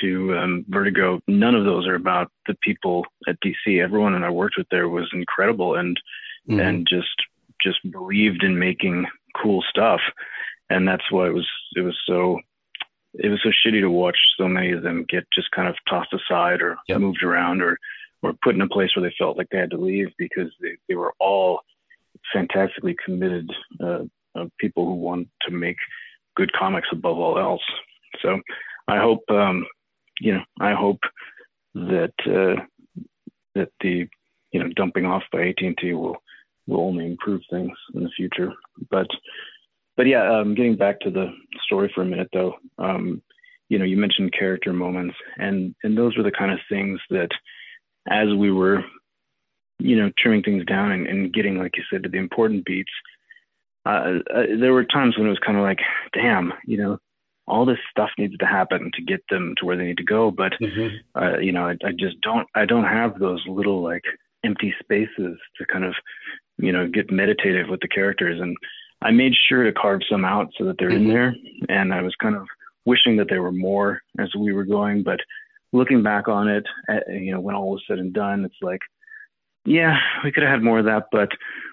[0.00, 3.82] to um, Vertigo, none of those are about the people at DC.
[3.82, 5.98] Everyone that I worked with there was incredible and
[6.48, 6.60] mm-hmm.
[6.60, 7.16] and just
[7.60, 9.06] just believed in making
[9.42, 10.00] cool stuff,
[10.70, 12.38] and that's why it was it was so
[13.18, 16.12] it was so shitty to watch so many of them get just kind of tossed
[16.12, 17.00] aside or yep.
[17.00, 17.78] moved around or
[18.22, 20.76] or put in a place where they felt like they had to leave because they,
[20.88, 21.60] they were all
[22.32, 23.48] fantastically committed
[23.82, 24.04] uh,
[24.34, 25.76] uh, people who want to make
[26.34, 27.62] good comics above all else.
[28.22, 28.40] So
[28.88, 29.66] I hope, um,
[30.20, 31.00] you know, I hope
[31.74, 32.62] that uh,
[33.54, 34.08] that the
[34.52, 36.16] you know dumping off by AT&T will
[36.66, 38.52] will only improve things in the future.
[38.90, 39.06] But
[39.96, 41.32] but yeah, um, getting back to the
[41.64, 43.22] story for a minute though, um,
[43.68, 47.30] you know, you mentioned character moments, and and those were the kind of things that
[48.08, 48.84] as we were,
[49.78, 52.92] you know, trimming things down and, and getting, like you said, to the important beats,
[53.84, 55.80] uh, uh, there were times when it was kind of like,
[56.12, 56.98] damn, you know,
[57.48, 60.30] all this stuff needs to happen to get them to where they need to go.
[60.30, 60.96] But, mm-hmm.
[61.20, 64.02] uh, you know, I, I just don't, I don't have those little like
[64.44, 65.94] empty spaces to kind of,
[66.58, 68.40] you know, get meditative with the characters.
[68.40, 68.56] And
[69.02, 71.06] I made sure to carve some out so that they're mm-hmm.
[71.06, 71.34] in there.
[71.68, 72.46] And I was kind of
[72.84, 75.20] wishing that there were more as we were going, but
[75.72, 78.80] looking back on it, uh, you know, when all was said and done, it's like,
[79.64, 81.28] yeah, we could have had more of that, but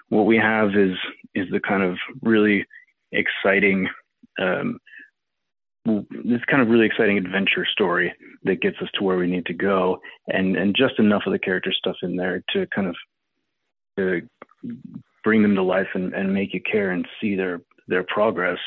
[0.08, 0.96] what we have is
[1.34, 2.64] is the kind of really
[3.12, 3.88] exciting,
[4.40, 4.78] um,
[5.84, 8.12] this kind of really exciting adventure story
[8.42, 11.38] that gets us to where we need to go, and and just enough of the
[11.38, 12.96] character stuff in there to kind of
[13.96, 14.22] to
[15.24, 18.58] bring them to life and, and make you care and see their their progress.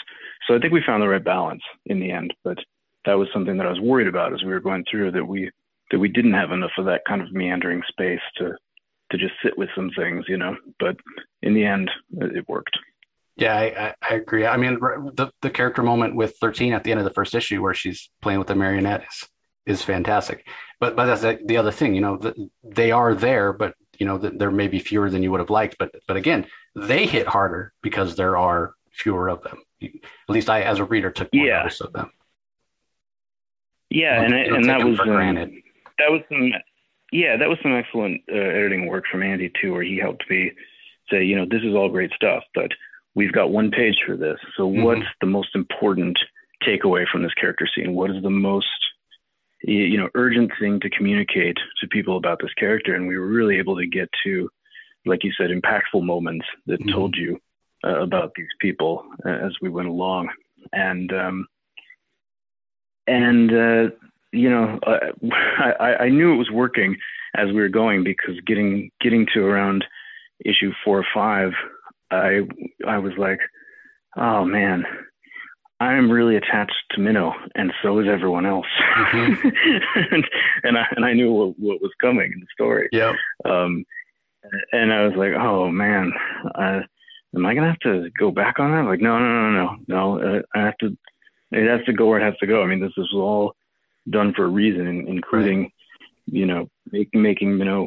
[0.47, 2.57] So I think we found the right balance in the end, but
[3.05, 5.49] that was something that I was worried about as we were going through that we
[5.91, 8.51] that we didn't have enough of that kind of meandering space to
[9.11, 10.57] to just sit with some things, you know.
[10.79, 10.97] But
[11.41, 12.77] in the end, it worked.
[13.37, 14.45] Yeah, I, I, agree.
[14.45, 17.61] I mean, the the character moment with thirteen at the end of the first issue,
[17.61, 19.29] where she's playing with the marionette, is
[19.65, 20.47] is fantastic.
[20.79, 24.17] But but that's the other thing, you know, the, they are there, but you know,
[24.17, 25.77] the, there may be fewer than you would have liked.
[25.77, 29.59] But but again, they hit harder because there are fewer of them.
[29.81, 29.91] At
[30.29, 31.59] least I, as a reader, took more yeah.
[31.59, 32.11] notice of them.
[33.89, 35.35] Yeah, and and that was um,
[35.97, 36.51] that was some
[37.11, 40.51] yeah that was some excellent uh, editing work from Andy too, where he helped me
[41.09, 42.71] say, you know, this is all great stuff, but
[43.15, 44.37] we've got one page for this.
[44.57, 44.83] So mm-hmm.
[44.83, 46.19] what's the most important
[46.63, 47.93] takeaway from this character scene?
[47.93, 48.67] What is the most
[49.63, 52.95] you know urgent thing to communicate to people about this character?
[52.95, 54.49] And we were really able to get to,
[55.05, 56.91] like you said, impactful moments that mm-hmm.
[56.91, 57.39] told you
[57.83, 60.29] uh, about these people uh, as we went along,
[60.73, 61.47] and um,
[63.07, 63.95] and uh,
[64.31, 66.97] you know, I, I knew it was working
[67.35, 69.85] as we were going because getting getting to around
[70.45, 71.51] issue four or five,
[72.11, 72.41] I
[72.87, 73.39] I was like,
[74.17, 74.85] oh man,
[75.79, 78.65] I'm really attached to Minnow, and so is everyone else.
[78.97, 79.47] Mm-hmm.
[80.13, 80.27] and,
[80.63, 82.89] and I and I knew what, what was coming in the story.
[82.91, 83.13] Yeah.
[83.45, 83.85] Um,
[84.71, 86.13] and I was like, oh man,
[86.55, 86.79] uh,
[87.35, 88.89] am I gonna have to go back on that?
[88.89, 90.37] Like, no, no, no, no, no.
[90.37, 90.97] Uh, I have to.
[91.51, 92.63] It has to go where it has to go.
[92.63, 93.55] I mean, this is all
[94.09, 95.71] done for a reason, including, right.
[96.25, 97.83] you know, make, making you know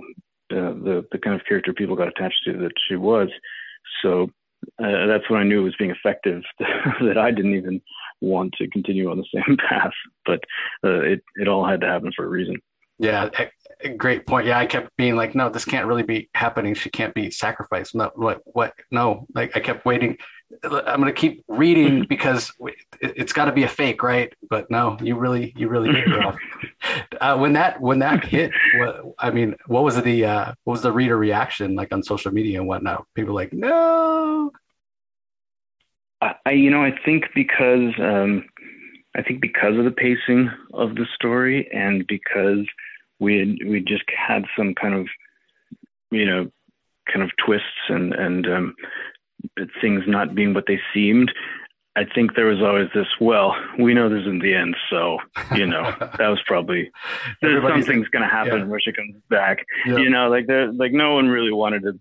[0.53, 3.29] uh, the the kind of character people got attached to that she was.
[4.03, 4.31] So
[4.83, 6.43] uh, that's when I knew it was being effective.
[6.59, 7.81] that I didn't even
[8.21, 9.93] want to continue on the same path,
[10.25, 10.41] but
[10.85, 12.57] uh, it it all had to happen for a reason.
[12.99, 13.31] Yeah,
[13.97, 14.47] great point.
[14.47, 16.75] Yeah, I kept being like, no, this can't really be happening.
[16.75, 17.95] She can't be sacrificed.
[17.95, 18.75] No, what, what?
[18.91, 20.19] No, like I kept waiting.
[20.65, 22.53] I'm gonna keep reading because
[23.01, 24.33] it, has got to be a fake, right?
[24.49, 26.09] But no, you really, you really did.
[27.21, 30.83] uh, when that when that hit, what, I mean, what was the uh, what was
[30.83, 33.07] the reader reaction like on social media and whatnot?
[33.15, 34.53] People like, no.
[36.23, 38.45] I, you know, I think because um,
[39.17, 42.67] I think because of the pacing of the story and because
[43.19, 45.07] we had, we just had some kind of
[46.11, 46.51] you know
[47.11, 48.75] kind of twists and and um,
[49.81, 51.33] things not being what they seemed.
[51.97, 53.09] I think there was always this.
[53.21, 55.19] Well, we know this isn't the end, so
[55.55, 56.91] you know that was probably
[57.43, 58.67] there's something's going to happen yeah.
[58.67, 59.65] where she comes back.
[59.85, 59.99] Yeah.
[59.99, 61.99] You know, like there, like no one really wanted to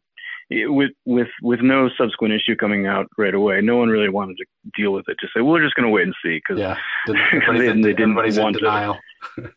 [0.51, 4.45] with with with no subsequent issue coming out right away, no one really wanted to
[4.75, 5.17] deal with it.
[5.19, 6.77] Just say, well, we're just going to wait and see because yeah,
[7.07, 8.95] they, they, didn't want to.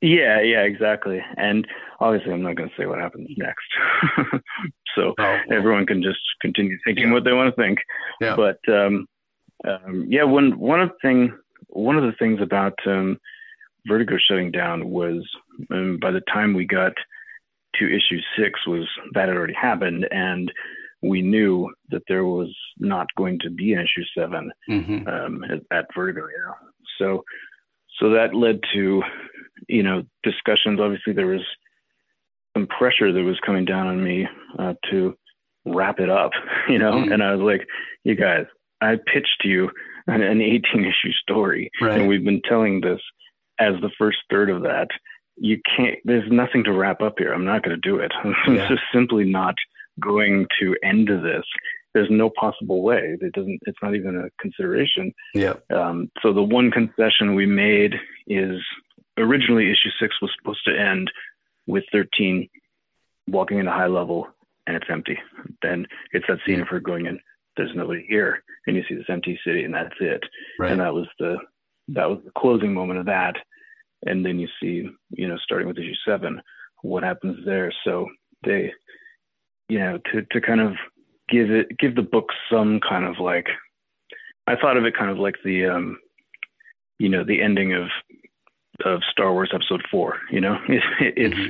[0.00, 1.22] Yeah, yeah, exactly.
[1.36, 1.66] And
[2.00, 3.66] obviously, I'm not going to say what happens next.
[4.94, 7.12] so oh, everyone can just continue thinking yeah.
[7.12, 7.78] what they want to think.
[8.20, 8.34] Yeah.
[8.34, 9.06] But um,
[9.66, 11.36] um, yeah, one one of the thing
[11.68, 13.18] one of the things about um,
[13.86, 15.28] Vertigo shutting down was
[15.70, 16.92] um, by the time we got
[17.74, 20.50] to issue six was that had already happened and
[21.02, 25.08] we knew that there was not going to be an issue 7 mm-hmm.
[25.08, 26.20] um, at, at, Vertigo.
[26.20, 26.54] Know?
[26.98, 27.24] So
[27.98, 29.02] so that led to
[29.70, 30.80] you know, discussions.
[30.80, 31.44] Obviously, there was
[32.56, 34.26] some pressure that was coming down on me
[34.58, 35.16] uh, to
[35.64, 36.32] wrap it up,
[36.68, 36.92] you know.
[36.92, 37.12] Mm-hmm.
[37.12, 37.66] And I was like,
[38.04, 38.46] you guys,
[38.80, 39.70] I pitched you
[40.06, 41.98] an, an 18 issue story, right.
[41.98, 43.00] and we've been telling this
[43.58, 44.88] as the first third of that.
[45.36, 45.98] You can't.
[46.04, 47.32] There's nothing to wrap up here.
[47.32, 48.12] I'm not going to do it.
[48.48, 48.68] Yeah.
[48.68, 49.54] just simply not
[50.00, 51.44] going to end this.
[51.94, 53.16] There's no possible way.
[53.20, 53.60] It doesn't.
[53.66, 55.12] It's not even a consideration.
[55.34, 55.54] Yeah.
[55.74, 57.94] Um, so the one concession we made
[58.26, 58.60] is
[59.20, 61.10] originally issue six was supposed to end
[61.66, 62.48] with 13
[63.28, 64.28] walking into high level
[64.66, 65.18] and it's empty.
[65.62, 67.18] Then it's that scene of her going in,
[67.56, 70.22] there's nobody here, and you see this empty city, and that's it.
[70.58, 70.72] Right.
[70.72, 71.36] And that was the
[71.88, 73.34] that was the closing moment of that.
[74.06, 76.40] And then you see, you know, starting with issue seven,
[76.82, 77.72] what happens there.
[77.84, 78.08] So
[78.44, 78.72] they,
[79.68, 80.74] you know, to to kind of
[81.28, 83.46] give it give the book some kind of like,
[84.46, 85.98] I thought of it kind of like the, um,
[86.98, 87.88] you know, the ending of
[88.84, 90.18] of Star Wars Episode Four.
[90.30, 90.82] You know, it,
[91.16, 91.48] it's mm-hmm.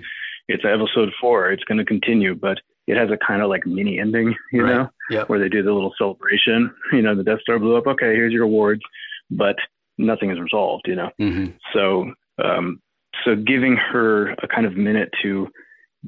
[0.48, 1.50] it's Episode Four.
[1.52, 4.34] It's going to continue, but it has a kind of like mini ending.
[4.52, 4.74] You right.
[4.74, 5.28] know, yep.
[5.28, 6.74] where they do the little celebration.
[6.92, 7.86] You know, the Death Star blew up.
[7.86, 8.82] Okay, here's your awards,
[9.30, 9.56] but
[9.98, 10.86] nothing is resolved.
[10.86, 11.52] You know, mm-hmm.
[11.72, 12.12] so
[12.42, 12.80] um,
[13.24, 15.48] so giving her a kind of minute to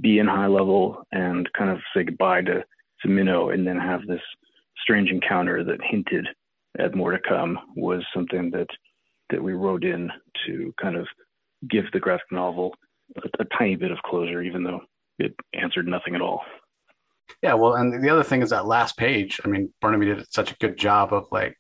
[0.01, 2.65] be in high level and kind of say goodbye to
[3.03, 4.21] to Minnow, and then have this
[4.81, 6.27] strange encounter that hinted
[6.79, 8.69] at more to come was something that
[9.33, 10.11] that we wrote in
[10.47, 11.09] to kind of
[11.69, 12.75] give the graphic novel
[13.17, 14.81] a, a tiny bit of closure, even though
[15.19, 16.43] it answered nothing at all.
[17.43, 19.41] Yeah, well, and the other thing is that last page.
[19.45, 21.57] I mean, Barnaby did such a good job of like,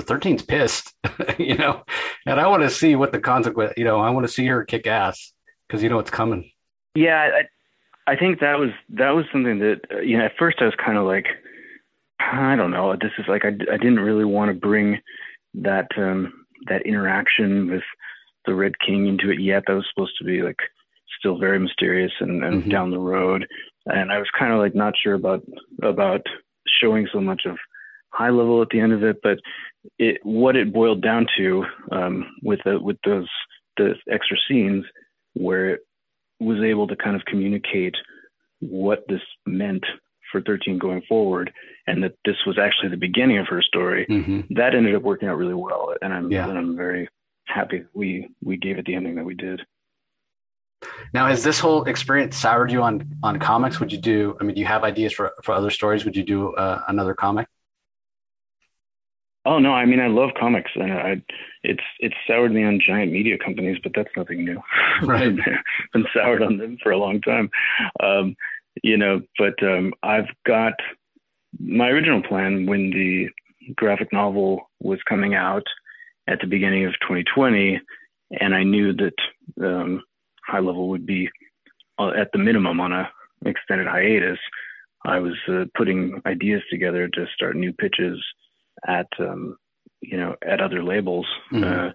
[0.00, 0.92] 13's pissed,
[1.38, 1.84] you know,
[2.26, 3.74] and I want to see what the consequence.
[3.76, 5.32] You know, I want to see her kick ass
[5.68, 6.50] because you know it's coming.
[6.94, 7.30] Yeah,
[8.06, 10.64] I, I think that was that was something that uh, you know at first I
[10.64, 11.26] was kind of like,
[12.18, 15.00] I don't know, this is like I I didn't really want to bring
[15.54, 17.82] that um that interaction with
[18.46, 19.64] the Red King into it yet.
[19.66, 20.58] That was supposed to be like
[21.18, 22.70] still very mysterious and, and mm-hmm.
[22.70, 23.46] down the road.
[23.86, 25.42] And I was kind of like not sure about
[25.82, 26.22] about
[26.80, 27.56] showing so much of
[28.10, 29.38] high level at the end of it, but
[29.98, 33.28] it what it boiled down to um, with the, with those
[33.76, 34.84] the extra scenes
[35.34, 35.80] where it
[36.40, 37.94] was able to kind of communicate
[38.60, 39.84] what this meant
[40.34, 41.52] for 13 going forward
[41.86, 44.40] and that this was actually the beginning of her story mm-hmm.
[44.50, 46.48] that ended up working out really well and i'm yeah.
[46.48, 47.08] and i'm very
[47.46, 49.62] happy we we gave it the ending that we did
[51.12, 54.56] now has this whole experience soured you on on comics would you do i mean
[54.56, 57.46] do you have ideas for for other stories would you do uh, another comic
[59.46, 61.22] Oh no, I mean I love comics, and I
[61.62, 64.62] it's it's soured me on giant media companies, but that's nothing new.
[65.02, 65.34] Right,
[65.92, 67.50] been soured on them for a long time.
[68.00, 68.36] Um,
[68.82, 70.74] you know, but um, I've got
[71.58, 73.28] my original plan when the
[73.74, 75.64] graphic novel was coming out
[76.26, 77.80] at the beginning of 2020,
[78.40, 79.14] and I knew that
[79.64, 80.02] um,
[80.46, 81.28] High Level would be
[81.98, 83.10] uh, at the minimum on a
[83.46, 84.38] extended hiatus.
[85.04, 88.22] I was uh, putting ideas together to start new pitches
[88.86, 89.56] at um,
[90.00, 91.88] you know at other labels mm-hmm.
[91.88, 91.90] uh,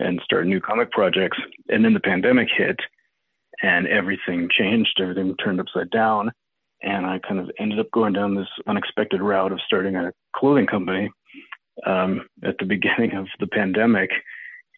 [0.00, 1.38] and start new comic projects.
[1.68, 2.76] And then the pandemic hit,
[3.64, 5.00] and everything changed.
[5.00, 6.30] Everything turned upside down,
[6.82, 10.66] and I kind of ended up going down this unexpected route of starting a clothing
[10.66, 11.10] company
[11.86, 14.10] um, at the beginning of the pandemic,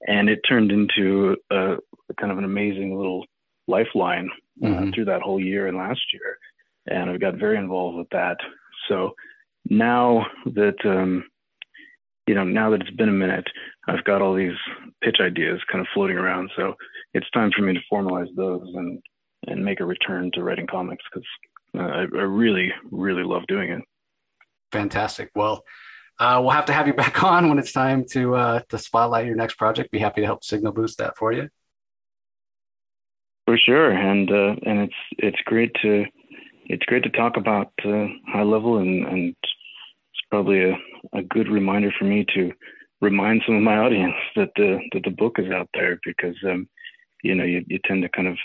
[0.07, 1.77] and it turned into a,
[2.21, 3.27] kind of an amazing little
[3.67, 4.31] lifeline
[4.63, 4.91] uh, mm-hmm.
[4.93, 6.39] through that whole year and last year.
[6.87, 8.37] And I've got very involved with that.
[8.89, 9.17] So
[9.69, 11.25] now that um,
[12.27, 13.47] you know, now that it's been a minute,
[13.89, 14.57] I've got all these
[15.03, 16.51] pitch ideas kind of floating around.
[16.57, 16.75] So
[17.15, 19.01] it's time for me to formalize those and
[19.47, 21.27] and make a return to writing comics because
[21.79, 23.83] uh, I, I, really, really love doing it.
[24.73, 25.31] Fantastic.
[25.37, 25.63] Well,
[26.19, 29.27] uh, we'll have to have you back on when it's time to uh, to spotlight
[29.27, 29.93] your next project.
[29.93, 31.49] Be happy to help signal boost that for you.
[33.47, 36.05] For sure, and uh, and it's it's great to
[36.65, 40.77] it's great to talk about uh, high level and and it's probably a,
[41.15, 42.53] a good reminder for me to
[43.01, 46.69] remind some of my audience that the that the book is out there because um,
[47.23, 48.37] you know you, you tend to kind of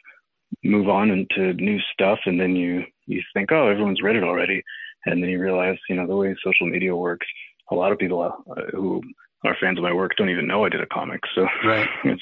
[0.64, 4.62] move on into new stuff and then you you think oh everyone's read it already.
[5.06, 7.28] And then you realize you know the way social media works
[7.72, 9.02] a lot of people uh, who
[9.44, 11.22] are fans of my work don't even know I did a comic.
[11.34, 11.88] So right.
[12.04, 12.22] it's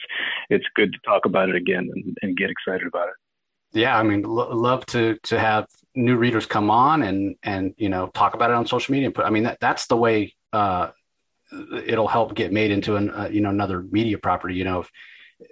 [0.50, 3.16] it's good to talk about it again and, and get excited about it.
[3.72, 7.90] Yeah i mean lo- love to to have new readers come on and and you
[7.90, 10.90] know talk about it on social media but i mean that that's the way uh
[11.86, 14.92] it'll help get made into an uh, you know another media property you know if,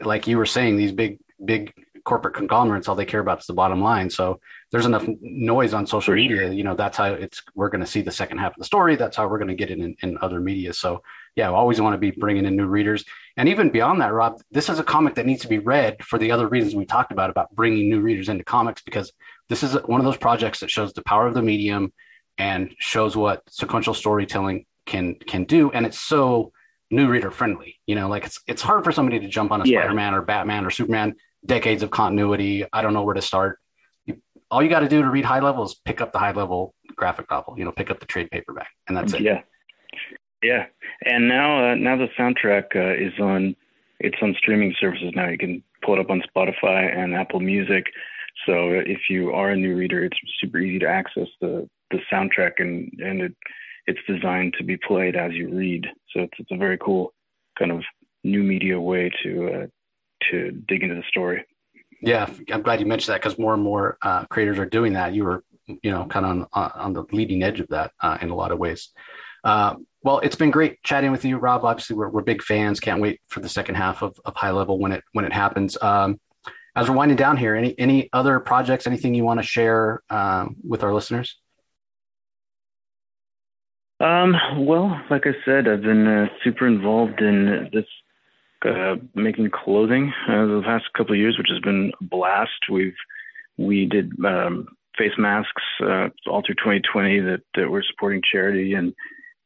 [0.01, 1.73] like you were saying these big big
[2.07, 4.09] corporate conglomerates all they care about is the bottom line.
[4.09, 4.39] So
[4.71, 8.01] there's enough noise on social media you know that's how it's we're going to see
[8.01, 8.95] the second half of the story.
[8.95, 10.71] That's how we're going to get it in, in other media.
[10.73, 11.03] So
[11.35, 13.03] yeah, I always want to be bringing in new readers.
[13.35, 16.17] And even beyond that, Rob, this is a comic that needs to be read for
[16.17, 19.11] the other reasons we talked about, about bringing new readers into comics, because
[19.49, 21.93] this is one of those projects that shows the power of the medium
[22.37, 25.71] and shows what sequential storytelling can can do.
[25.71, 26.51] And it's so
[26.91, 27.79] new reader friendly.
[27.85, 29.81] You know, like it's it's hard for somebody to jump on a yeah.
[29.81, 32.65] Spider-Man or Batman or Superman, decades of continuity.
[32.71, 33.59] I don't know where to start.
[34.05, 34.21] You,
[34.51, 36.73] all you got to do to read high level is pick up the high level
[36.95, 39.21] graphic novel, you know, pick up the trade paperback, and that's it.
[39.21, 39.41] Yeah.
[40.43, 40.67] Yeah,
[41.03, 43.55] and now uh, now the soundtrack uh, is on
[43.99, 45.29] it's on streaming services now.
[45.29, 47.85] You can pull it up on Spotify and Apple Music.
[48.45, 52.53] So if you are a new reader, it's super easy to access the the soundtrack
[52.59, 53.33] and and it
[53.85, 55.87] it's designed to be played as you read.
[56.13, 57.13] So it's it's a very cool
[57.57, 57.83] kind of
[58.23, 59.67] new media way to uh,
[60.29, 61.45] to dig into the story.
[62.01, 65.13] Yeah, I'm glad you mentioned that because more and more uh, creators are doing that.
[65.13, 68.29] You were, you know, kind of on on the leading edge of that uh, in
[68.29, 68.89] a lot of ways.
[69.43, 71.65] Uh, well, it's been great chatting with you, Rob.
[71.65, 72.79] Obviously, we're, we're big fans.
[72.79, 75.77] Can't wait for the second half of, of High Level when it when it happens.
[75.81, 76.19] Um,
[76.77, 80.55] as we're winding down here, any any other projects, anything you want to share um,
[80.63, 81.35] with our listeners?
[83.99, 87.85] Um, well, like I said, I've been uh, super involved in this
[88.63, 92.69] uh, making clothing uh, the past couple of years, which has been a blast.
[92.71, 92.93] We've
[93.57, 94.67] we did um,
[94.99, 98.93] face masks uh, all through 2020 that, that were supporting charity and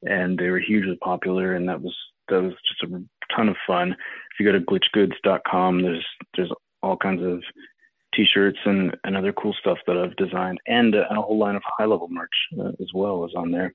[0.04, 1.96] and they were hugely popular and that was
[2.28, 3.04] that was just a
[3.34, 3.92] ton of fun.
[3.92, 6.06] If you go to glitchgoods.com, there's
[6.36, 6.52] there's
[6.84, 7.42] all kinds of
[8.14, 11.64] t-shirts and, and other cool stuff that I've designed, and a, a whole line of
[11.66, 12.30] high level merch
[12.60, 13.74] uh, as well is on there.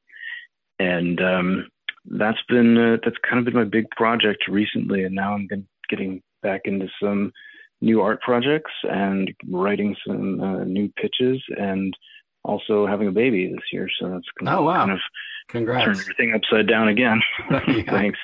[0.78, 1.68] And um,
[2.04, 5.66] that's been uh, that's kind of been my big project recently, and now I'm been
[5.88, 7.32] getting back into some
[7.80, 11.96] new art projects and writing some uh, new pitches and
[12.44, 13.88] also having a baby this year.
[14.00, 15.00] So that's oh wow, kind of
[15.48, 17.20] congrats, turned everything upside down again.
[17.88, 18.18] Thanks.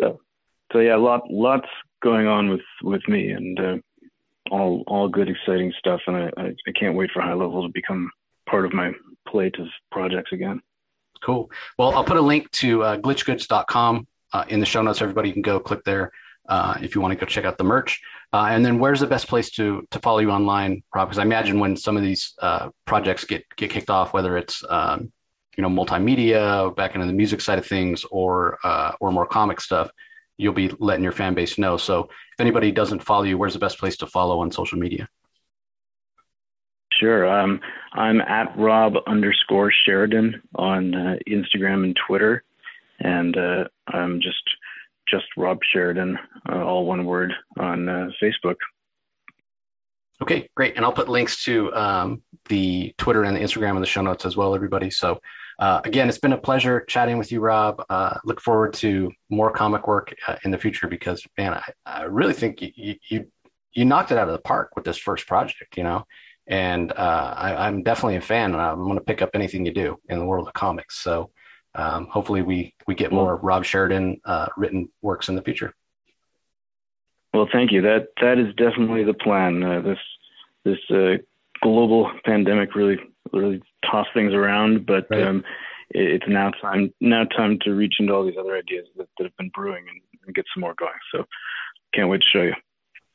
[0.00, 0.20] So
[0.72, 1.68] so yeah, lot lots
[2.02, 3.76] going on with with me and uh,
[4.50, 7.72] all all good exciting stuff, and I, I I can't wait for high level to
[7.72, 8.10] become
[8.48, 8.92] part of my
[9.26, 10.60] plate of projects again.
[11.22, 11.50] Cool.
[11.78, 15.02] Well, I'll put a link to uh, glitchgoods.com uh, in the show notes.
[15.02, 16.12] Everybody can go click there
[16.48, 18.00] uh, if you want to go check out the merch.
[18.32, 21.08] Uh, and then, where's the best place to to follow you online, Rob?
[21.08, 24.62] Because I imagine when some of these uh, projects get get kicked off, whether it's
[24.68, 25.12] um,
[25.56, 29.60] you know multimedia, back into the music side of things, or uh, or more comic
[29.60, 29.90] stuff,
[30.38, 31.76] you'll be letting your fan base know.
[31.76, 35.08] So, if anybody doesn't follow you, where's the best place to follow on social media?
[36.98, 37.28] Sure.
[37.28, 37.60] Um,
[37.92, 42.42] I'm at Rob underscore Sheridan on uh, Instagram and Twitter,
[43.00, 44.42] and uh, I'm just
[45.08, 46.18] just Rob Sheridan,
[46.48, 48.56] uh, all one word, on uh, Facebook.
[50.20, 50.76] Okay, great.
[50.76, 54.26] And I'll put links to um, the Twitter and the Instagram in the show notes
[54.26, 54.90] as well, everybody.
[54.90, 55.20] So,
[55.58, 57.84] uh, again, it's been a pleasure chatting with you, Rob.
[57.90, 62.02] Uh, look forward to more comic work uh, in the future because, man, I, I
[62.02, 63.26] really think you, you
[63.72, 65.76] you knocked it out of the park with this first project.
[65.76, 66.04] You know,
[66.46, 69.72] and uh, I, am definitely a fan, and I'm going to pick up anything you
[69.72, 71.02] do in the world of comics.
[71.02, 71.30] So
[71.74, 75.74] um, hopefully, we we get more Rob Sheridan uh, written works in the future.
[77.34, 77.82] Well, thank you.
[77.82, 79.64] That that is definitely the plan.
[79.64, 79.98] Uh, this
[80.64, 81.20] this
[81.60, 83.00] global pandemic really
[83.32, 85.22] really tossed things around, but right.
[85.22, 85.44] um,
[85.90, 89.24] it, it's now time now time to reach into all these other ideas that, that
[89.24, 90.92] have been brewing and, and get some more going.
[91.12, 91.24] So
[91.94, 92.54] can't wait to show you.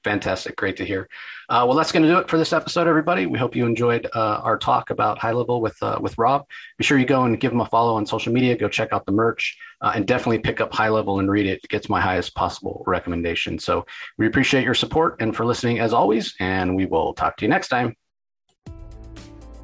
[0.04, 0.58] Fantastic.
[0.58, 1.08] Great to hear.
[1.48, 3.26] Uh, well, that's going to do it for this episode, everybody.
[3.26, 6.46] We hope you enjoyed uh, our talk about high level with uh, with Rob.
[6.78, 8.58] Be sure you go and give him a follow on social media.
[8.58, 11.62] Go check out the merch uh, and definitely pick up high level and read it.
[11.64, 13.58] It gets my highest possible recommendation.
[13.60, 13.86] So
[14.18, 16.36] we appreciate your support and for listening as always.
[16.40, 17.96] And we will talk to you next time.